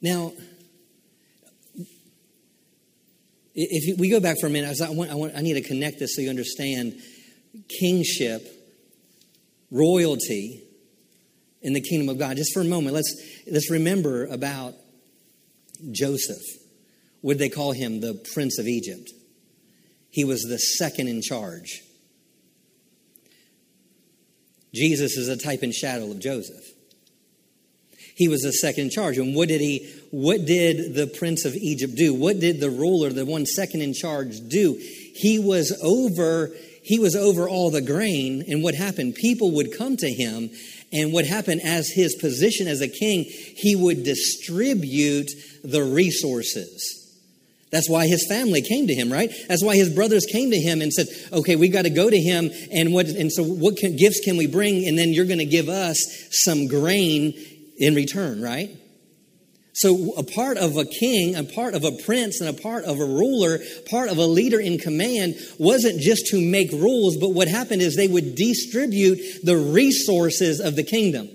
[0.00, 0.32] Now,
[3.54, 5.98] if we go back for a minute, I, want, I, want, I need to connect
[5.98, 6.94] this so you understand
[7.80, 8.46] kingship,
[9.70, 10.62] royalty
[11.62, 12.36] in the kingdom of God.
[12.36, 13.12] Just for a moment, let's,
[13.50, 14.74] let's remember about
[15.90, 16.44] Joseph.
[17.22, 19.10] Would they call him the Prince of Egypt?
[20.10, 21.82] He was the second in charge.
[24.74, 26.76] Jesus is a type and shadow of Joseph
[28.16, 29.18] he was the second in charge.
[29.18, 32.14] And what did he, what did the prince of Egypt do?
[32.14, 34.74] What did the ruler, the one second in charge do?
[35.14, 36.50] He was over,
[36.82, 38.42] he was over all the grain.
[38.48, 39.16] And what happened?
[39.16, 40.48] People would come to him.
[40.92, 45.28] And what happened as his position as a king, he would distribute
[45.64, 47.02] the resources.
[47.72, 49.30] That's why his family came to him, right?
[49.48, 52.18] That's why his brothers came to him and said, "Okay, we got to go to
[52.18, 53.06] him, and what?
[53.08, 54.86] And so, what can, gifts can we bring?
[54.86, 55.98] And then you're going to give us
[56.30, 57.34] some grain
[57.78, 58.70] in return, right?
[59.76, 62.98] So, a part of a king, a part of a prince, and a part of
[62.98, 63.58] a ruler,
[63.90, 67.94] part of a leader in command wasn't just to make rules, but what happened is
[67.94, 71.28] they would distribute the resources of the kingdom.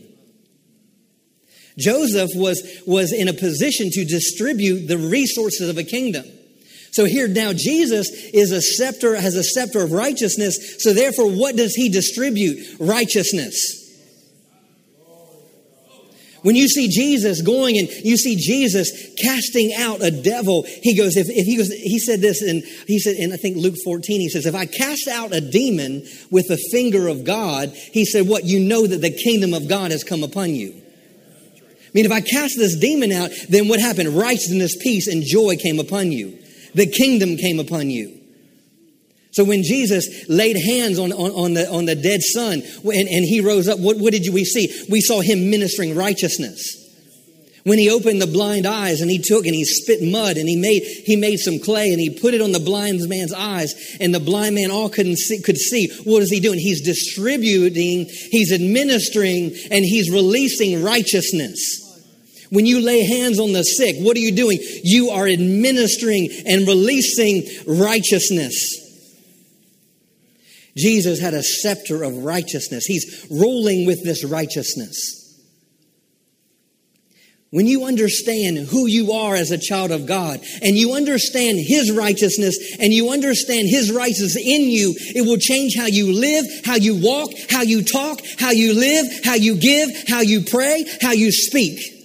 [1.78, 6.26] Joseph was, was in a position to distribute the resources of a kingdom.
[6.94, 10.78] So here now Jesus is a scepter, has a scepter of righteousness.
[10.80, 12.78] So therefore, what does he distribute?
[12.80, 13.81] Righteousness.
[16.42, 18.90] When you see Jesus going and you see Jesus
[19.24, 23.00] casting out a devil, he goes, if, if he goes, he said this and he
[23.00, 26.48] said, in I think Luke 14, he says, if I cast out a demon with
[26.48, 28.46] the finger of God, he said, what?
[28.46, 30.74] You know that the kingdom of God has come upon you.
[30.74, 34.10] I mean, if I cast this demon out, then what happened?
[34.10, 36.40] Righteousness, peace, and joy came upon you.
[36.74, 38.21] The kingdom came upon you.
[39.32, 43.26] So when Jesus laid hands on, on, on, the, on the dead son and, and
[43.26, 44.86] he rose up, what, what did we see?
[44.89, 46.78] We saw him ministering righteousness.
[47.63, 50.56] When he opened the blind eyes and he took and he spit mud and he
[50.56, 54.13] made, he made some clay and he put it on the blind man's eyes and
[54.13, 55.88] the blind man all couldn't see, could see.
[56.04, 56.58] What is he doing?
[56.58, 61.88] He's distributing, he's administering, and he's releasing righteousness.
[62.50, 64.58] When you lay hands on the sick, what are you doing?
[64.84, 68.81] You are administering and releasing righteousness.
[70.76, 72.86] Jesus had a scepter of righteousness.
[72.86, 75.18] He's ruling with this righteousness.
[77.52, 81.91] When you understand who you are as a child of God and you understand His
[81.91, 86.76] righteousness and you understand His righteousness in you, it will change how you live, how
[86.76, 91.12] you walk, how you talk, how you live, how you give, how you pray, how
[91.12, 92.01] you speak.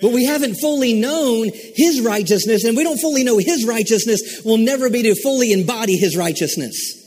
[0.00, 4.58] But we haven't fully known his righteousness, and we don't fully know his righteousness, we'll
[4.58, 7.00] never be to fully embody his righteousness.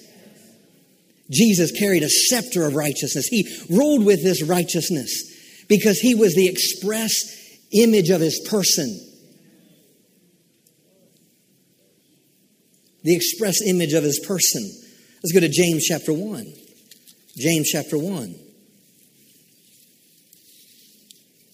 [1.30, 3.28] Jesus carried a scepter of righteousness.
[3.28, 7.14] He ruled with this righteousness because he was the express
[7.72, 9.08] image of his person.
[13.08, 14.70] the express image of his person.
[15.24, 16.54] Let's go to James chapter 1.
[17.38, 18.36] James chapter 1.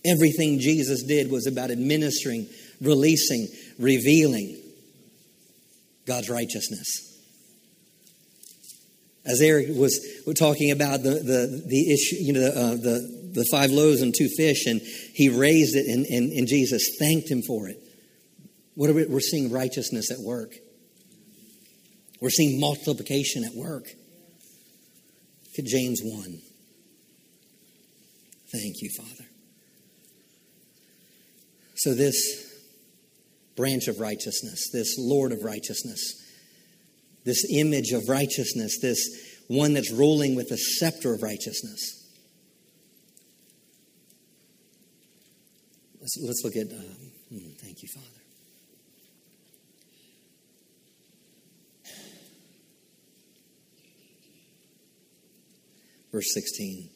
[0.05, 2.47] Everything Jesus did was about administering,
[2.81, 3.47] releasing,
[3.79, 4.61] revealing
[6.05, 7.09] God's righteousness.
[9.25, 10.05] As Eric was
[10.37, 14.13] talking about the, the, the issue, you know, the, uh, the, the five loaves and
[14.13, 14.81] two fish, and
[15.13, 17.77] he raised it, and, and, and Jesus thanked him for it.
[18.75, 20.55] What are we, we're seeing righteousness at work.
[22.19, 23.85] We're seeing multiplication at work.
[25.45, 26.41] Look at James 1.
[28.51, 29.22] Thank you, Father.
[31.83, 32.15] So, this
[33.57, 36.15] branch of righteousness, this Lord of righteousness,
[37.25, 39.05] this image of righteousness, this
[39.49, 42.09] one that's ruling with a scepter of righteousness.
[45.99, 48.07] Let's, let's look at, um, thank you, Father.
[56.13, 56.89] Verse 16.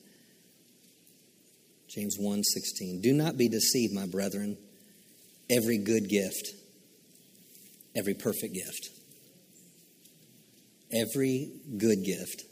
[1.89, 3.01] James 1 16.
[3.01, 4.57] Do not be deceived, my brethren.
[5.49, 6.49] Every good gift,
[7.95, 8.89] every perfect gift
[10.91, 12.43] Every good gift.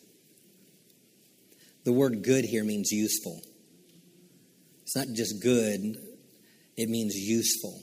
[1.85, 3.41] The word good here means useful.
[4.83, 5.95] It's not just good,
[6.75, 7.81] it means useful.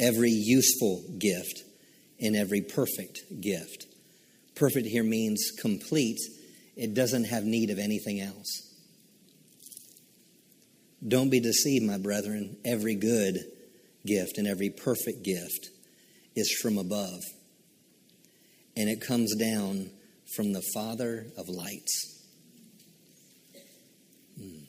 [0.00, 1.62] Every useful gift
[2.20, 3.86] and every perfect gift.
[4.56, 6.18] Perfect here means complete,
[6.76, 8.66] it doesn't have need of anything else.
[11.06, 12.56] Don't be deceived, my brethren.
[12.64, 13.38] Every good
[14.06, 15.68] gift and every perfect gift
[16.36, 17.20] is from above
[18.76, 19.90] and it comes down
[20.34, 22.24] from the Father of lights.
[24.40, 24.62] Mm.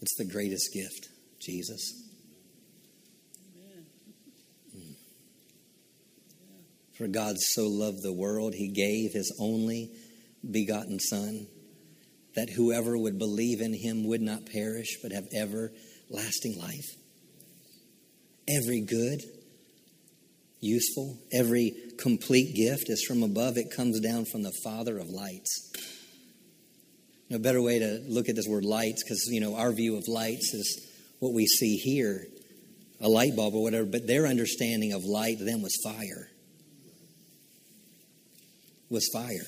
[0.00, 1.08] It's the greatest gift,
[1.40, 2.02] Jesus.
[4.76, 4.94] Mm.
[6.96, 9.90] For God so loved the world, he gave his only
[10.48, 11.46] begotten Son,
[12.36, 16.94] that whoever would believe in him would not perish, but have everlasting life.
[18.48, 19.22] Every good
[20.60, 21.16] useful.
[21.32, 25.72] Every complete gift is from above, it comes down from the Father of lights.
[27.28, 30.06] No better way to look at this word lights, because you know our view of
[30.08, 30.86] lights is
[31.18, 32.26] what we see here,
[33.00, 36.28] a light bulb or whatever, but their understanding of light then was fire.
[38.88, 39.46] Was fire.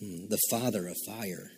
[0.00, 1.50] Hmm, the father of fire.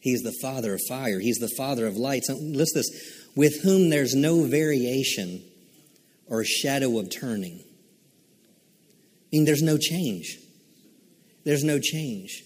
[0.00, 1.18] He's the father of fire.
[1.18, 2.28] He's the father of lights.
[2.30, 5.42] Listen this with whom there's no variation
[6.26, 7.60] or shadow of turning.
[7.60, 10.38] I mean, there's no change.
[11.44, 12.42] There's no change.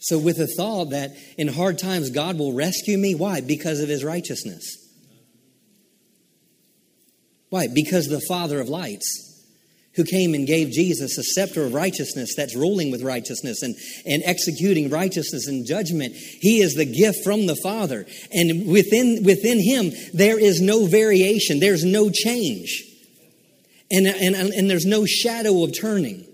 [0.00, 3.40] So, with the thought that in hard times God will rescue me, why?
[3.40, 4.76] Because of his righteousness.
[7.50, 7.66] Why?
[7.66, 9.27] Because the Father of lights
[9.94, 13.74] who came and gave Jesus a scepter of righteousness that's ruling with righteousness and,
[14.06, 16.14] and executing righteousness and judgment.
[16.14, 18.06] He is the gift from the Father.
[18.32, 22.84] And within, within him, there is no variation, there's no change.
[23.90, 26.24] And, and, and there's no shadow of turning.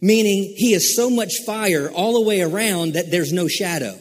[0.00, 3.98] Meaning, he is so much fire all the way around that there's no shadow.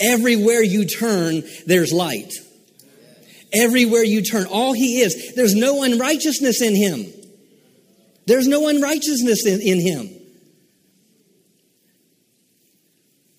[0.00, 2.32] Everywhere you turn, there's light.
[3.52, 7.06] Everywhere you turn, all he is, there's no unrighteousness in him.
[8.26, 10.10] There's no unrighteousness in, in him.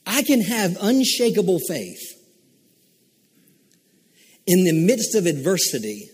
[0.06, 2.02] I can have unshakable faith
[4.46, 6.10] in the midst of adversity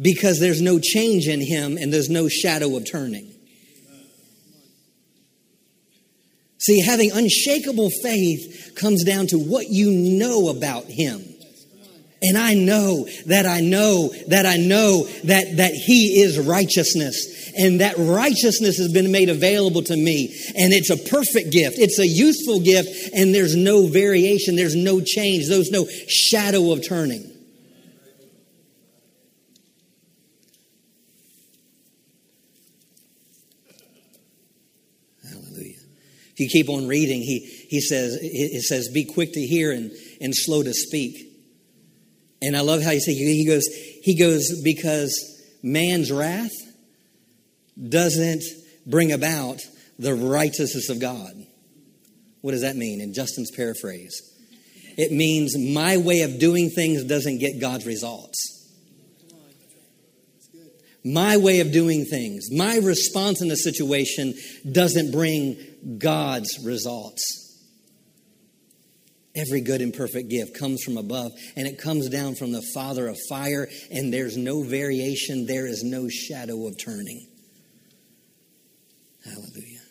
[0.00, 3.32] because there's no change in him and there's no shadow of turning.
[6.58, 11.24] See, having unshakable faith comes down to what you know about him.
[12.20, 17.52] And I know that I know that I know that, that He is righteousness.
[17.56, 20.26] And that righteousness has been made available to me.
[20.56, 21.78] And it's a perfect gift.
[21.78, 23.10] It's a useful gift.
[23.14, 24.56] And there's no variation.
[24.56, 25.48] There's no change.
[25.48, 27.22] There's no shadow of turning.
[35.22, 35.78] Hallelujah.
[36.32, 37.38] If you keep on reading, he,
[37.68, 41.27] he says, it says, be quick to hear and, and slow to speak.
[42.40, 43.66] And I love how you say he goes,
[44.02, 45.12] he goes, because
[45.62, 46.52] man's wrath
[47.88, 48.42] doesn't
[48.86, 49.60] bring about
[49.98, 51.32] the righteousness of God.
[52.40, 53.00] What does that mean?
[53.00, 54.22] In Justin's paraphrase,
[54.96, 58.54] it means my way of doing things doesn't get God's results.
[61.04, 64.34] My way of doing things, my response in the situation
[64.70, 65.56] doesn't bring
[65.98, 67.47] God's results.
[69.38, 73.06] Every good and perfect gift comes from above, and it comes down from the Father
[73.06, 77.26] of fire, and there's no variation, there is no shadow of turning.
[79.24, 79.82] Hallelujah.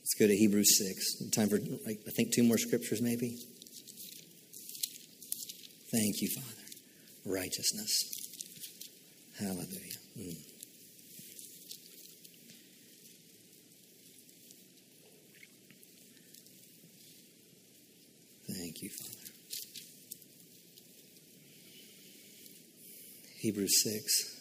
[0.00, 1.30] Let's go to Hebrews 6.
[1.30, 3.36] Time for, like, I think, two more scriptures, maybe.
[5.90, 6.54] Thank you, Father.
[7.26, 7.92] Righteousness.
[9.38, 9.98] Hallelujah.
[10.18, 10.47] Mm.
[18.58, 19.14] Thank you, Father.
[23.38, 24.36] Hebrews 6.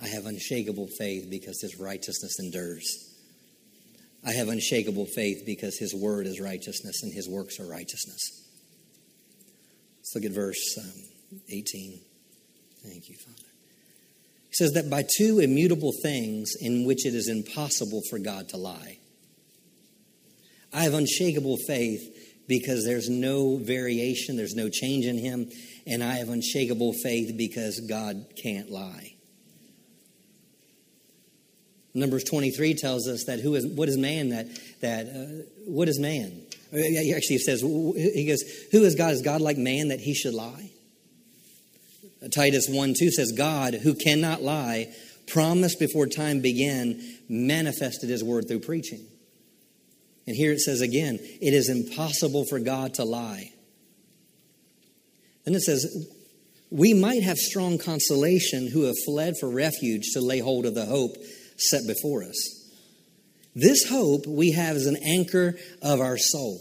[0.00, 2.84] I have unshakable faith because his righteousness endures.
[4.24, 8.46] I have unshakable faith because his word is righteousness and his works are righteousness.
[9.98, 11.98] Let's look at verse um, 18.
[12.84, 13.48] Thank you, Father.
[14.50, 18.56] He says that by two immutable things in which it is impossible for God to
[18.56, 18.98] lie.
[20.72, 25.50] I have unshakable faith because there's no variation, there's no change in him,
[25.86, 29.14] and I have unshakable faith because God can't lie.
[31.94, 34.46] Numbers 23 tells us that who is what is man that
[34.80, 36.42] that uh, what is man?
[36.70, 39.12] He actually says he goes, "Who is God?
[39.12, 40.70] Is God like man that he should lie?"
[42.30, 44.92] Titus 1 2 says, God, who cannot lie,
[45.26, 49.06] promised before time began, manifested his word through preaching.
[50.26, 53.52] And here it says again, it is impossible for God to lie.
[55.44, 56.08] Then it says,
[56.70, 60.86] we might have strong consolation who have fled for refuge to lay hold of the
[60.86, 61.16] hope
[61.56, 62.70] set before us.
[63.54, 66.60] This hope we have as an anchor of our soul.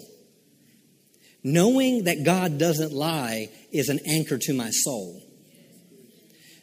[1.43, 5.21] Knowing that God doesn't lie is an anchor to my soul.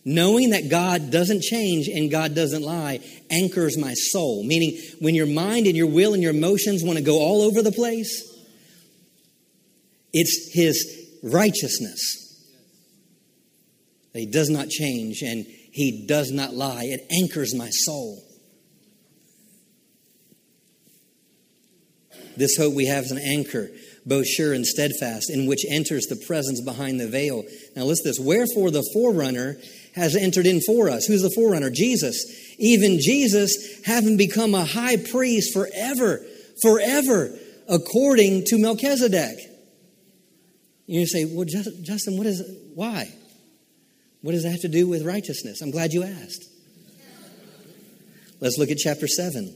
[0.04, 2.98] Knowing that God doesn't change and God doesn't lie
[3.30, 4.42] anchors my soul.
[4.44, 7.62] Meaning, when your mind and your will and your emotions want to go all over
[7.62, 8.28] the place,
[10.12, 12.00] it's His righteousness.
[14.12, 16.84] He does not change and He does not lie.
[16.84, 18.22] It anchors my soul.
[22.36, 23.68] This hope we have is an anchor,
[24.06, 27.44] both sure and steadfast, in which enters the presence behind the veil.
[27.76, 28.18] Now, listen this.
[28.18, 29.56] Wherefore, the forerunner
[29.94, 31.04] has entered in for us.
[31.06, 31.70] Who's the forerunner?
[31.70, 32.24] Jesus.
[32.58, 36.24] Even Jesus, having become a high priest forever,
[36.62, 37.36] forever,
[37.68, 39.38] according to Melchizedek.
[40.86, 42.42] You say, well, Justin, what is,
[42.74, 43.12] why?
[44.22, 45.60] What does that have to do with righteousness?
[45.62, 46.48] I'm glad you asked.
[48.40, 49.54] Let's look at chapter 7.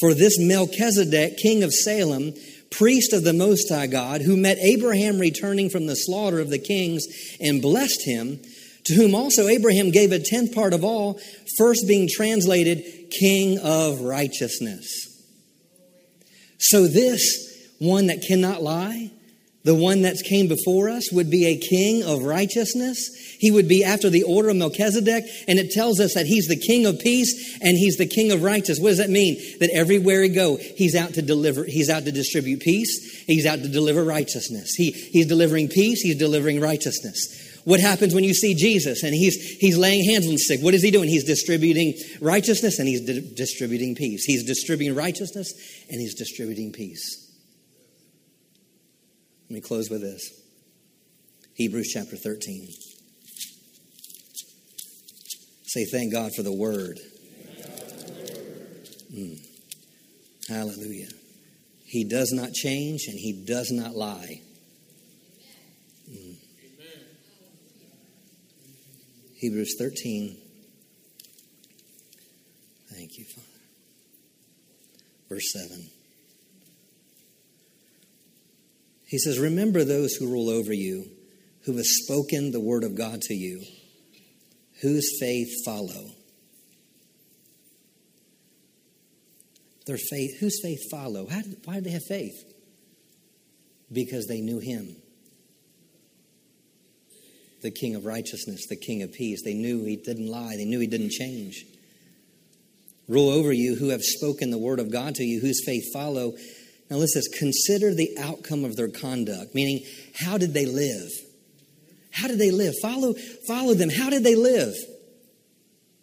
[0.00, 2.32] For this Melchizedek, king of Salem,
[2.70, 6.58] priest of the Most High God, who met Abraham returning from the slaughter of the
[6.58, 7.04] kings
[7.40, 8.40] and blessed him,
[8.84, 11.20] to whom also Abraham gave a tenth part of all,
[11.58, 12.82] first being translated
[13.18, 15.06] King of Righteousness.
[16.58, 19.10] So, this one that cannot lie,
[19.64, 23.36] the one that came before us, would be a king of righteousness.
[23.38, 26.60] He would be after the order of Melchizedek, and it tells us that he's the
[26.60, 28.80] king of peace and he's the king of righteousness.
[28.80, 29.36] What does that mean?
[29.60, 33.62] That everywhere he go, he's out to deliver, he's out to distribute peace, he's out
[33.62, 34.74] to deliver righteousness.
[34.76, 37.39] He, he's delivering peace, he's delivering righteousness.
[37.64, 40.60] What happens when you see Jesus and he's, he's laying hands on the sick?
[40.60, 41.08] What is he doing?
[41.08, 44.24] He's distributing righteousness and he's di- distributing peace.
[44.24, 45.52] He's distributing righteousness
[45.90, 47.30] and he's distributing peace.
[49.48, 50.30] Let me close with this
[51.54, 52.68] Hebrews chapter 13.
[55.64, 56.98] Say, thank God for the word.
[59.12, 59.38] Mm.
[60.48, 61.08] Hallelujah.
[61.84, 64.40] He does not change and he does not lie.
[69.40, 70.36] Hebrews 13.
[72.92, 73.46] Thank you, Father.
[75.30, 75.88] Verse 7.
[79.06, 81.06] He says, Remember those who rule over you,
[81.64, 83.64] who have spoken the word of God to you,
[84.82, 86.10] whose faith follow.
[89.86, 91.26] Their faith, whose faith follow?
[91.30, 92.44] How did, why did they have faith?
[93.90, 94.99] Because they knew him
[97.62, 99.42] the King of righteousness, the King of peace.
[99.44, 101.64] They knew he didn't lie, they knew he didn't change.
[103.08, 106.34] Rule over you who have spoken the word of God to you, whose faith follow.
[106.88, 109.84] Now, listen, consider the outcome of their conduct, meaning,
[110.14, 111.10] how did they live?
[112.12, 112.74] How did they live?
[112.82, 113.14] Follow,
[113.46, 113.90] follow them.
[113.90, 114.74] How did they live?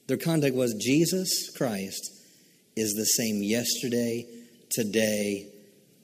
[0.08, 2.12] Their conduct was Jesus Christ
[2.76, 4.26] is the same yesterday,
[4.72, 5.48] today,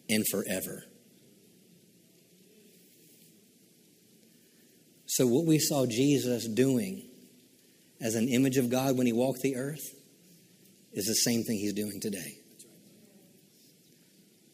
[0.10, 0.84] and forever.
[5.14, 7.08] So, what we saw Jesus doing
[8.02, 9.94] as an image of God when he walked the earth
[10.92, 12.40] is the same thing he's doing today.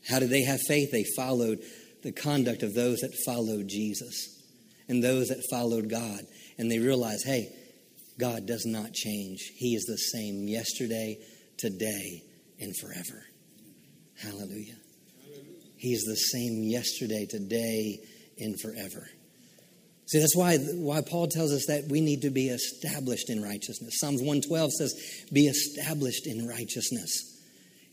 [0.09, 0.91] How did they have faith?
[0.91, 1.59] They followed
[2.03, 4.37] the conduct of those that followed Jesus
[4.89, 6.19] and those that followed God.
[6.57, 7.47] And they realized, hey,
[8.19, 9.39] God does not change.
[9.55, 11.19] He is the same yesterday,
[11.57, 12.23] today,
[12.59, 13.23] and forever.
[14.21, 14.75] Hallelujah.
[15.77, 17.99] He's the same yesterday, today,
[18.37, 19.07] and forever.
[20.09, 23.99] See, that's why, why Paul tells us that we need to be established in righteousness.
[23.99, 27.11] Psalms 112 says, Be established in righteousness.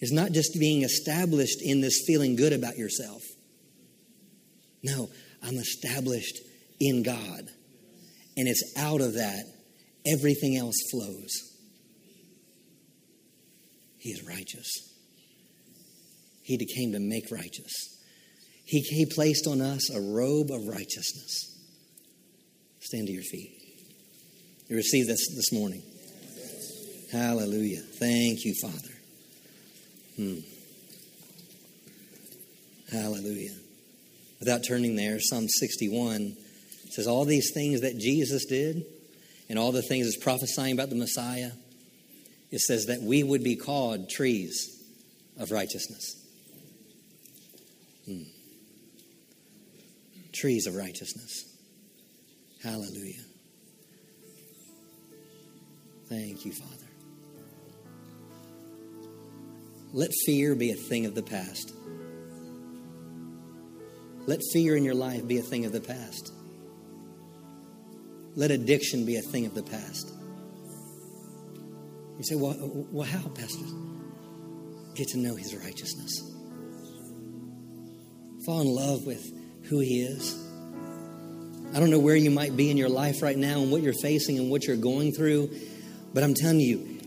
[0.01, 3.21] It's not just being established in this feeling good about yourself.
[4.83, 5.11] No,
[5.43, 6.39] I'm established
[6.81, 7.51] in God.
[8.39, 9.45] And it's out of that
[10.07, 11.33] everything else flows.
[13.99, 14.71] He is righteous.
[16.43, 17.75] He came to make righteous.
[18.65, 21.56] He, he placed on us a robe of righteousness.
[22.87, 23.51] Stand to your feet.
[24.69, 25.83] You receive this this morning.
[27.11, 27.81] Hallelujah.
[27.81, 28.95] Thank you, Father.
[30.15, 30.39] Hmm.
[32.93, 33.57] Hallelujah.
[34.39, 36.37] Without turning there, Psalm 61
[36.91, 38.85] says, All these things that Jesus did
[39.49, 41.51] and all the things it's prophesying about the Messiah,
[42.53, 44.81] it says that we would be called trees
[45.41, 46.25] of righteousness.
[48.05, 48.23] Hmm.
[50.33, 51.56] Trees of righteousness.
[52.67, 53.23] Hallelujah.
[56.09, 56.73] Thank you, Father.
[59.93, 61.73] Let fear be a thing of the past.
[64.27, 66.33] Let fear in your life be a thing of the past.
[68.35, 70.11] Let addiction be a thing of the past.
[72.19, 72.57] You say, well,
[72.91, 73.65] well how, Pastor?
[74.97, 76.21] Get to know his righteousness.
[78.45, 79.25] Fall in love with
[79.69, 80.46] who he is.
[81.75, 83.93] I don't know where you might be in your life right now and what you're
[84.01, 85.51] facing and what you're going through,
[86.15, 87.01] but I'm telling you,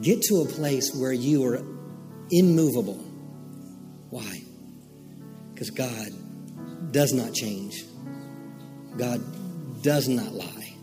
[0.00, 1.62] get to a place where you are
[2.30, 2.98] immovable.
[4.10, 4.42] Why?
[5.52, 7.84] Because God does not change.
[8.96, 9.20] God
[9.82, 10.74] does not lie.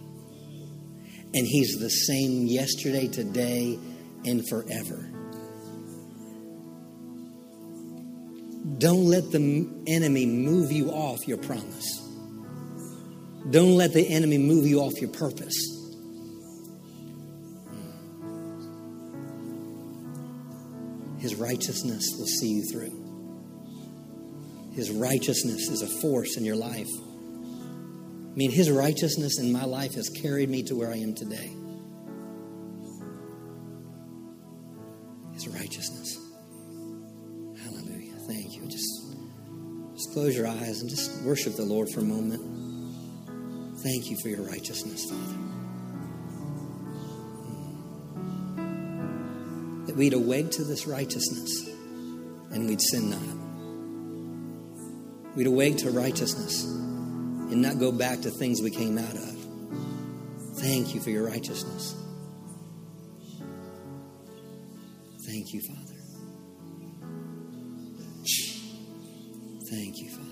[1.34, 3.80] And He's the same yesterday, today,
[4.26, 5.10] and forever.
[8.78, 12.09] Don't let the enemy move you off your promise.
[13.50, 15.56] Don't let the enemy move you off your purpose.
[21.20, 23.00] His righteousness will see you through.
[24.74, 26.88] His righteousness is a force in your life.
[26.88, 31.52] I mean, His righteousness in my life has carried me to where I am today.
[35.34, 36.18] His righteousness.
[37.64, 38.14] Hallelujah.
[38.28, 38.68] Thank you.
[38.68, 39.16] Just,
[39.96, 42.59] just close your eyes and just worship the Lord for a moment.
[43.84, 45.38] Thank you for your righteousness, Father.
[49.86, 51.68] That we'd awake to this righteousness
[52.52, 53.38] and we'd sin not.
[55.36, 59.38] We'd awake to righteousness and not go back to things we came out of.
[60.58, 61.96] Thank you for your righteousness.
[65.26, 65.96] Thank you, Father.
[69.70, 70.30] Thank you, Father.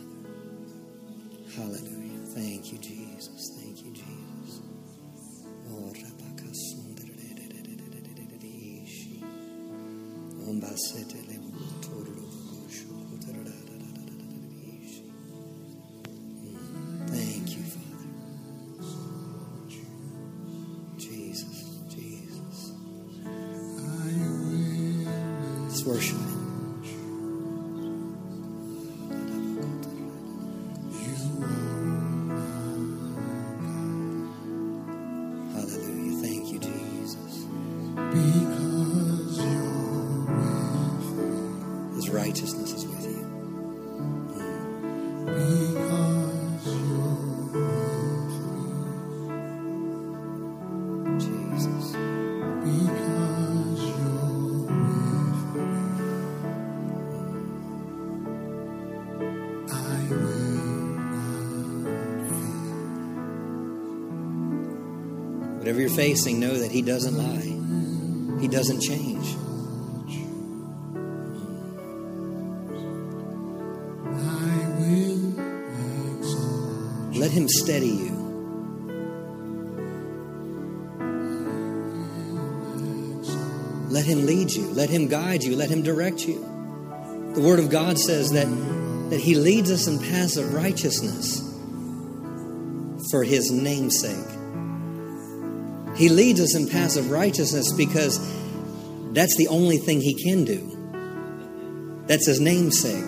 [1.56, 2.26] Hallelujah.
[2.36, 3.07] Thank you, Jesus.
[3.20, 4.62] Thank you, Jesus.
[17.08, 18.08] Thank you, Father.
[20.98, 22.74] Jesus, Jesus.
[25.64, 26.37] Let's worship
[65.78, 68.42] Whatever you're facing, know that He doesn't lie.
[68.42, 69.36] He doesn't change.
[77.16, 78.12] Let Him steady you.
[83.90, 84.72] Let Him lead you.
[84.72, 85.56] Let Him guide you.
[85.56, 86.42] Let Him direct you.
[87.36, 88.48] The Word of God says that,
[89.12, 91.40] that He leads us in paths of righteousness
[93.12, 94.37] for His name's sake.
[95.98, 98.20] He leads us in paths of righteousness because
[99.14, 100.78] that's the only thing He can do.
[102.08, 103.04] That's his namesake,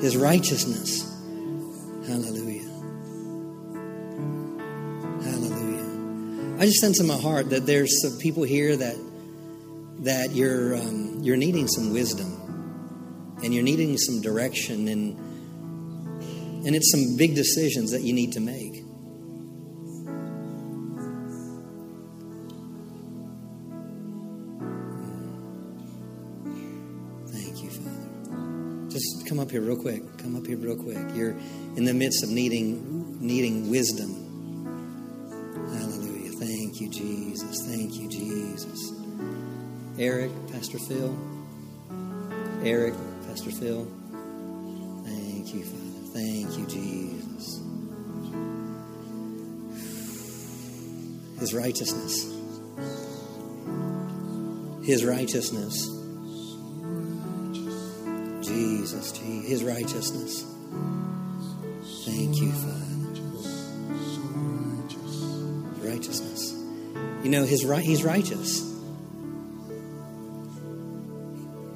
[0.00, 1.02] his righteousness.
[2.06, 2.70] Hallelujah.
[5.24, 6.60] Hallelujah.
[6.60, 8.96] I just sense in my heart that there's some people here that
[10.02, 15.18] that you're um, you're needing some wisdom and you're needing some direction and
[16.64, 18.69] and it's some big decisions that you need to make.
[29.50, 30.02] Up here real quick.
[30.18, 30.96] Come up here real quick.
[31.12, 31.36] You're
[31.74, 34.14] in the midst of needing needing wisdom.
[35.74, 36.30] Hallelujah.
[36.38, 37.66] Thank you, Jesus.
[37.66, 38.92] Thank you, Jesus.
[39.98, 41.18] Eric, Pastor Phil.
[42.62, 42.94] Eric,
[43.26, 43.88] Pastor Phil.
[45.04, 46.06] Thank you, Father.
[46.12, 47.60] Thank you, Jesus.
[51.40, 52.32] His righteousness.
[54.86, 55.99] His righteousness.
[59.20, 60.44] Je- His righteousness.
[62.04, 62.76] Thank you, Father.
[65.88, 66.52] Righteousness.
[67.24, 67.82] You know, his right.
[67.82, 68.60] He's righteous.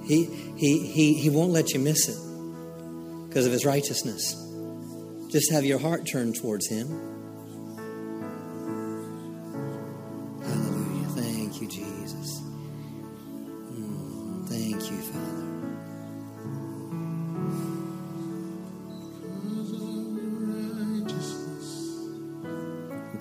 [0.05, 0.24] He
[0.57, 2.16] he he he won't let you miss it
[3.28, 4.34] because of his righteousness.
[5.30, 6.88] Just have your heart turned towards him.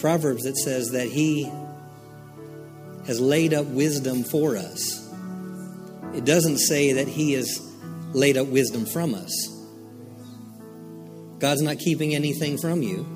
[0.04, 1.50] Proverbs it says that he
[3.08, 5.10] has laid up wisdom for us.
[6.14, 7.62] It doesn't say that he has
[8.12, 9.32] laid up wisdom from us.
[11.40, 13.08] God's not keeping anything from you.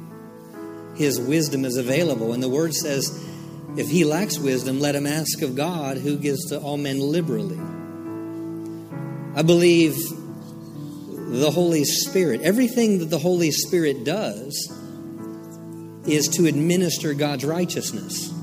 [0.96, 2.32] His wisdom is available.
[2.32, 3.12] And the word says,
[3.76, 7.60] if he lacks wisdom, let him ask of God, who gives to all men liberally.
[9.36, 14.77] I believe the Holy Spirit, everything that the Holy Spirit does
[16.08, 18.34] is to administer God's righteousness.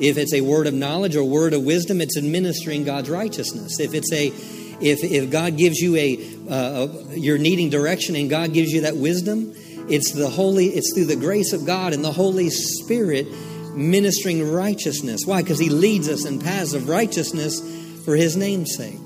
[0.00, 3.78] If it's a word of knowledge or word of wisdom, it's administering God's righteousness.
[3.78, 4.32] If it's a
[4.80, 6.18] if, if God gives you a,
[6.50, 9.54] uh, you're needing direction and God gives you that wisdom,
[9.88, 13.28] it's the holy it's through the grace of God and the Holy Spirit
[13.74, 15.22] ministering righteousness.
[15.24, 15.42] Why?
[15.42, 17.60] Because He leads us in paths of righteousness
[18.04, 18.98] for His name's sake.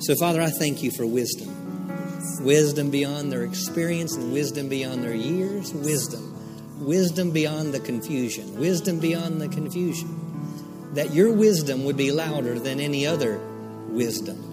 [0.00, 1.54] So, Father, I thank you for wisdom.
[2.44, 5.72] Wisdom beyond their experience and wisdom beyond their years.
[5.72, 6.37] Wisdom.
[6.78, 8.58] Wisdom beyond the confusion.
[8.58, 10.94] Wisdom beyond the confusion.
[10.94, 13.38] That your wisdom would be louder than any other
[13.88, 14.44] wisdom.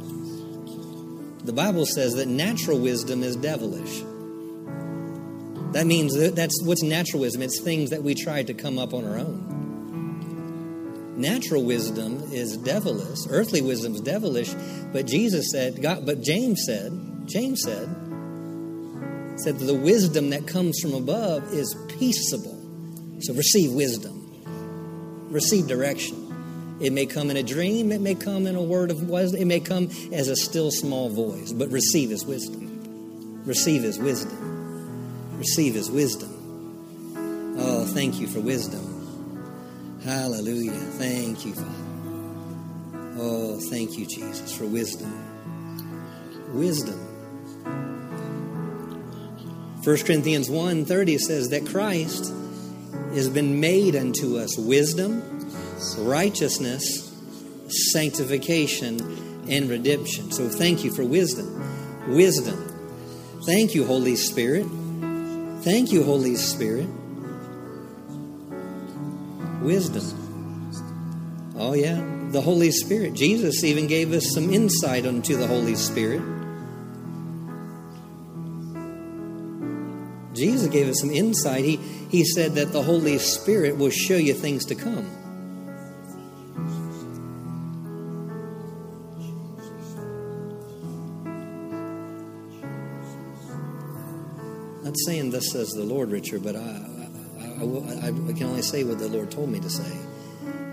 [1.44, 4.04] The Bible says that natural wisdom is devilish.
[5.74, 7.42] That means that that's what's natural wisdom.
[7.42, 11.16] It's things that we try to come up on our own.
[11.18, 13.20] Natural wisdom is devilish.
[13.30, 14.54] Earthly wisdom is devilish.
[14.92, 16.92] But Jesus said, God, but James said,
[17.26, 17.88] James said,
[19.38, 22.62] said the wisdom that comes from above is peaceable.
[23.22, 24.22] So receive wisdom.
[25.30, 26.78] Receive direction.
[26.80, 29.46] It may come in a dream, it may come in a word of wisdom, it
[29.46, 33.44] may come as a still small voice, but receive his wisdom.
[33.46, 34.46] Receive his wisdom
[35.38, 37.56] receive his wisdom.
[37.58, 40.02] Oh, thank you for wisdom.
[40.04, 40.72] Hallelujah.
[40.72, 41.70] Thank you, Father.
[43.18, 45.12] Oh, thank you, Jesus, for wisdom.
[46.54, 47.15] Wisdom.
[49.86, 52.34] 1 Corinthians 1:30 says that Christ
[53.14, 55.22] has been made unto us wisdom,
[56.00, 57.12] righteousness,
[57.92, 60.32] sanctification, and redemption.
[60.32, 61.62] So thank you for wisdom.
[62.08, 62.68] Wisdom.
[63.46, 64.66] Thank you, Holy Spirit.
[65.62, 66.88] Thank you, Holy Spirit.
[69.62, 70.04] Wisdom.
[71.60, 73.14] Oh, yeah, the Holy Spirit.
[73.14, 76.35] Jesus even gave us some insight unto the Holy Spirit.
[80.36, 81.64] Jesus gave us some insight.
[81.64, 85.10] He, he said that the Holy Spirit will show you things to come.
[94.96, 96.64] not saying this says the Lord, Richard, but I, I,
[97.60, 99.92] I, I, I can only say what the Lord told me to say.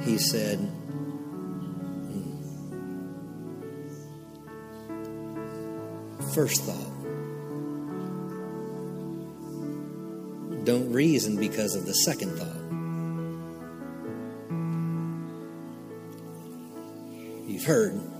[0.02, 2.38] He said, hmm.
[6.34, 6.91] first thought.
[10.64, 12.62] Don't reason because of the second thought.
[17.48, 18.11] You've heard.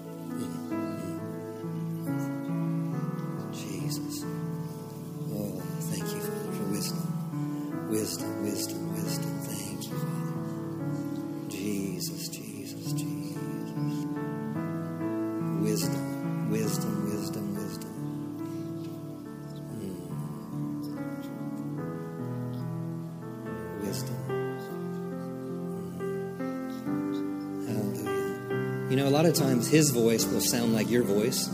[29.32, 31.48] of times his voice will sound like your voice.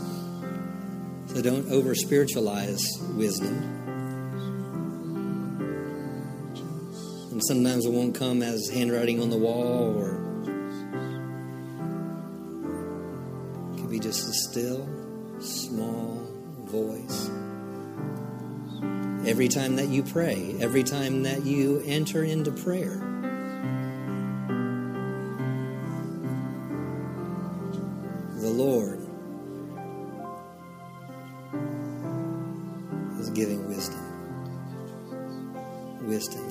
[1.27, 3.55] So don't over spiritualize wisdom.
[7.31, 10.15] And sometimes it won't come as handwriting on the wall or
[13.73, 14.87] it could be just a still,
[15.39, 16.27] small
[16.65, 17.29] voice.
[19.25, 23.08] Every time that you pray, every time that you enter into prayer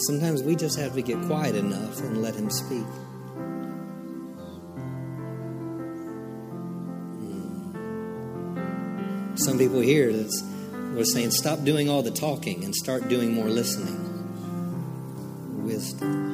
[0.09, 2.87] Sometimes we just have to get quiet enough and let Him speak.
[7.21, 9.37] Hmm.
[9.37, 10.11] Some people here
[10.95, 13.99] were saying, stop doing all the talking and start doing more listening.
[15.63, 16.28] Wisdom.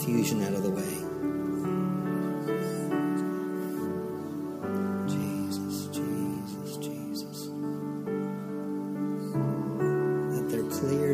[0.00, 1.10] confusion out of the way.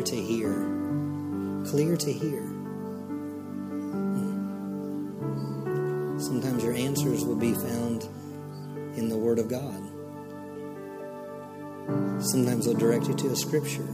[0.07, 0.53] to hear.
[1.65, 2.41] Clear to hear.
[6.17, 8.03] Sometimes your answers will be found
[8.95, 9.83] in the Word of God.
[12.23, 13.87] Sometimes they'll direct you to a scripture.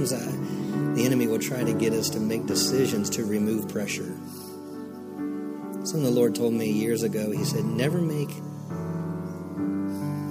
[0.00, 4.16] times I, the enemy will try to get us to make decisions to remove pressure.
[5.84, 8.30] Something the Lord told me years ago, He said, never make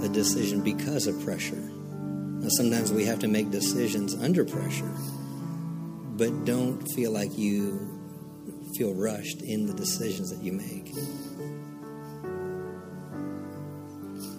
[0.03, 1.55] a decision because of pressure.
[1.55, 4.91] Now, sometimes we have to make decisions under pressure,
[6.17, 7.95] but don't feel like you
[8.75, 10.93] feel rushed in the decisions that you make.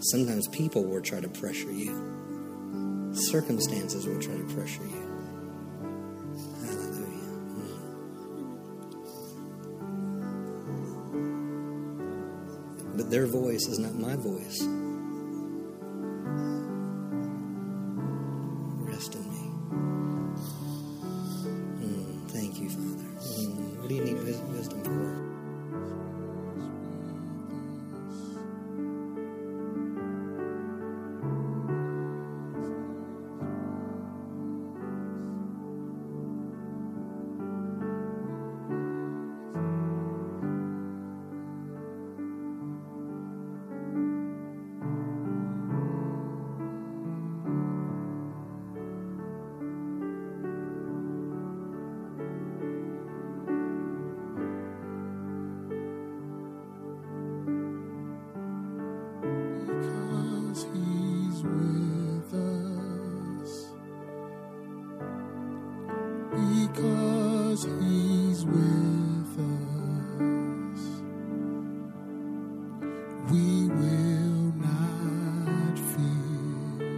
[0.02, 3.12] Sometimes people will try to pressure you.
[3.12, 5.09] Circumstances will try to pressure you.
[13.10, 14.79] Their voice is not my voice.
[67.62, 70.82] Because he's with us.
[73.30, 76.88] We will not fear.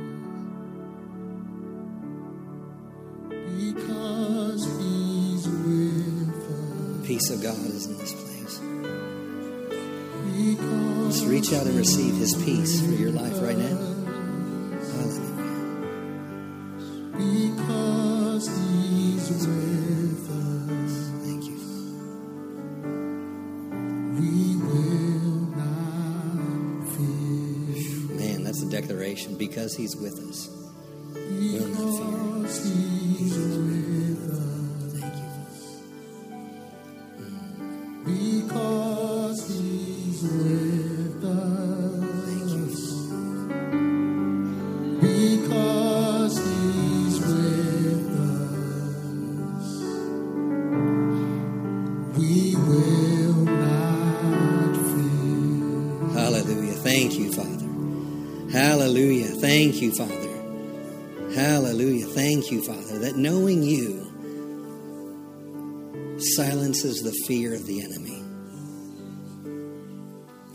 [3.58, 7.06] Because he's with us.
[7.08, 8.60] Peace of God is in this place.
[10.26, 13.91] Because Just reach out and receive His peace for your life right now.
[29.72, 30.21] Because He's with
[62.66, 64.08] Father, that knowing you
[66.36, 68.22] silences the fear of the enemy.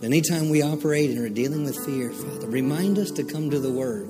[0.03, 3.71] Anytime we operate and are dealing with fear, Father, remind us to come to the
[3.71, 4.07] Word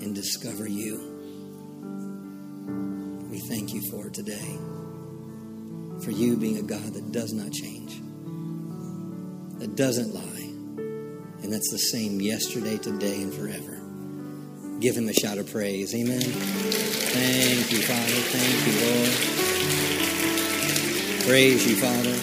[0.00, 0.98] and discover you.
[3.30, 4.58] We thank you for today.
[6.02, 8.00] For you being a God that does not change,
[9.58, 13.77] that doesn't lie, and that's the same yesterday, today, and forever.
[14.80, 15.92] Give him a shout of praise.
[15.94, 16.20] Amen.
[16.20, 18.20] Thank you, Father.
[18.30, 19.10] Thank you, Lord.
[21.26, 22.16] Praise you, Father.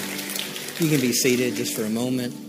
[0.84, 2.45] You can be seated just for a moment.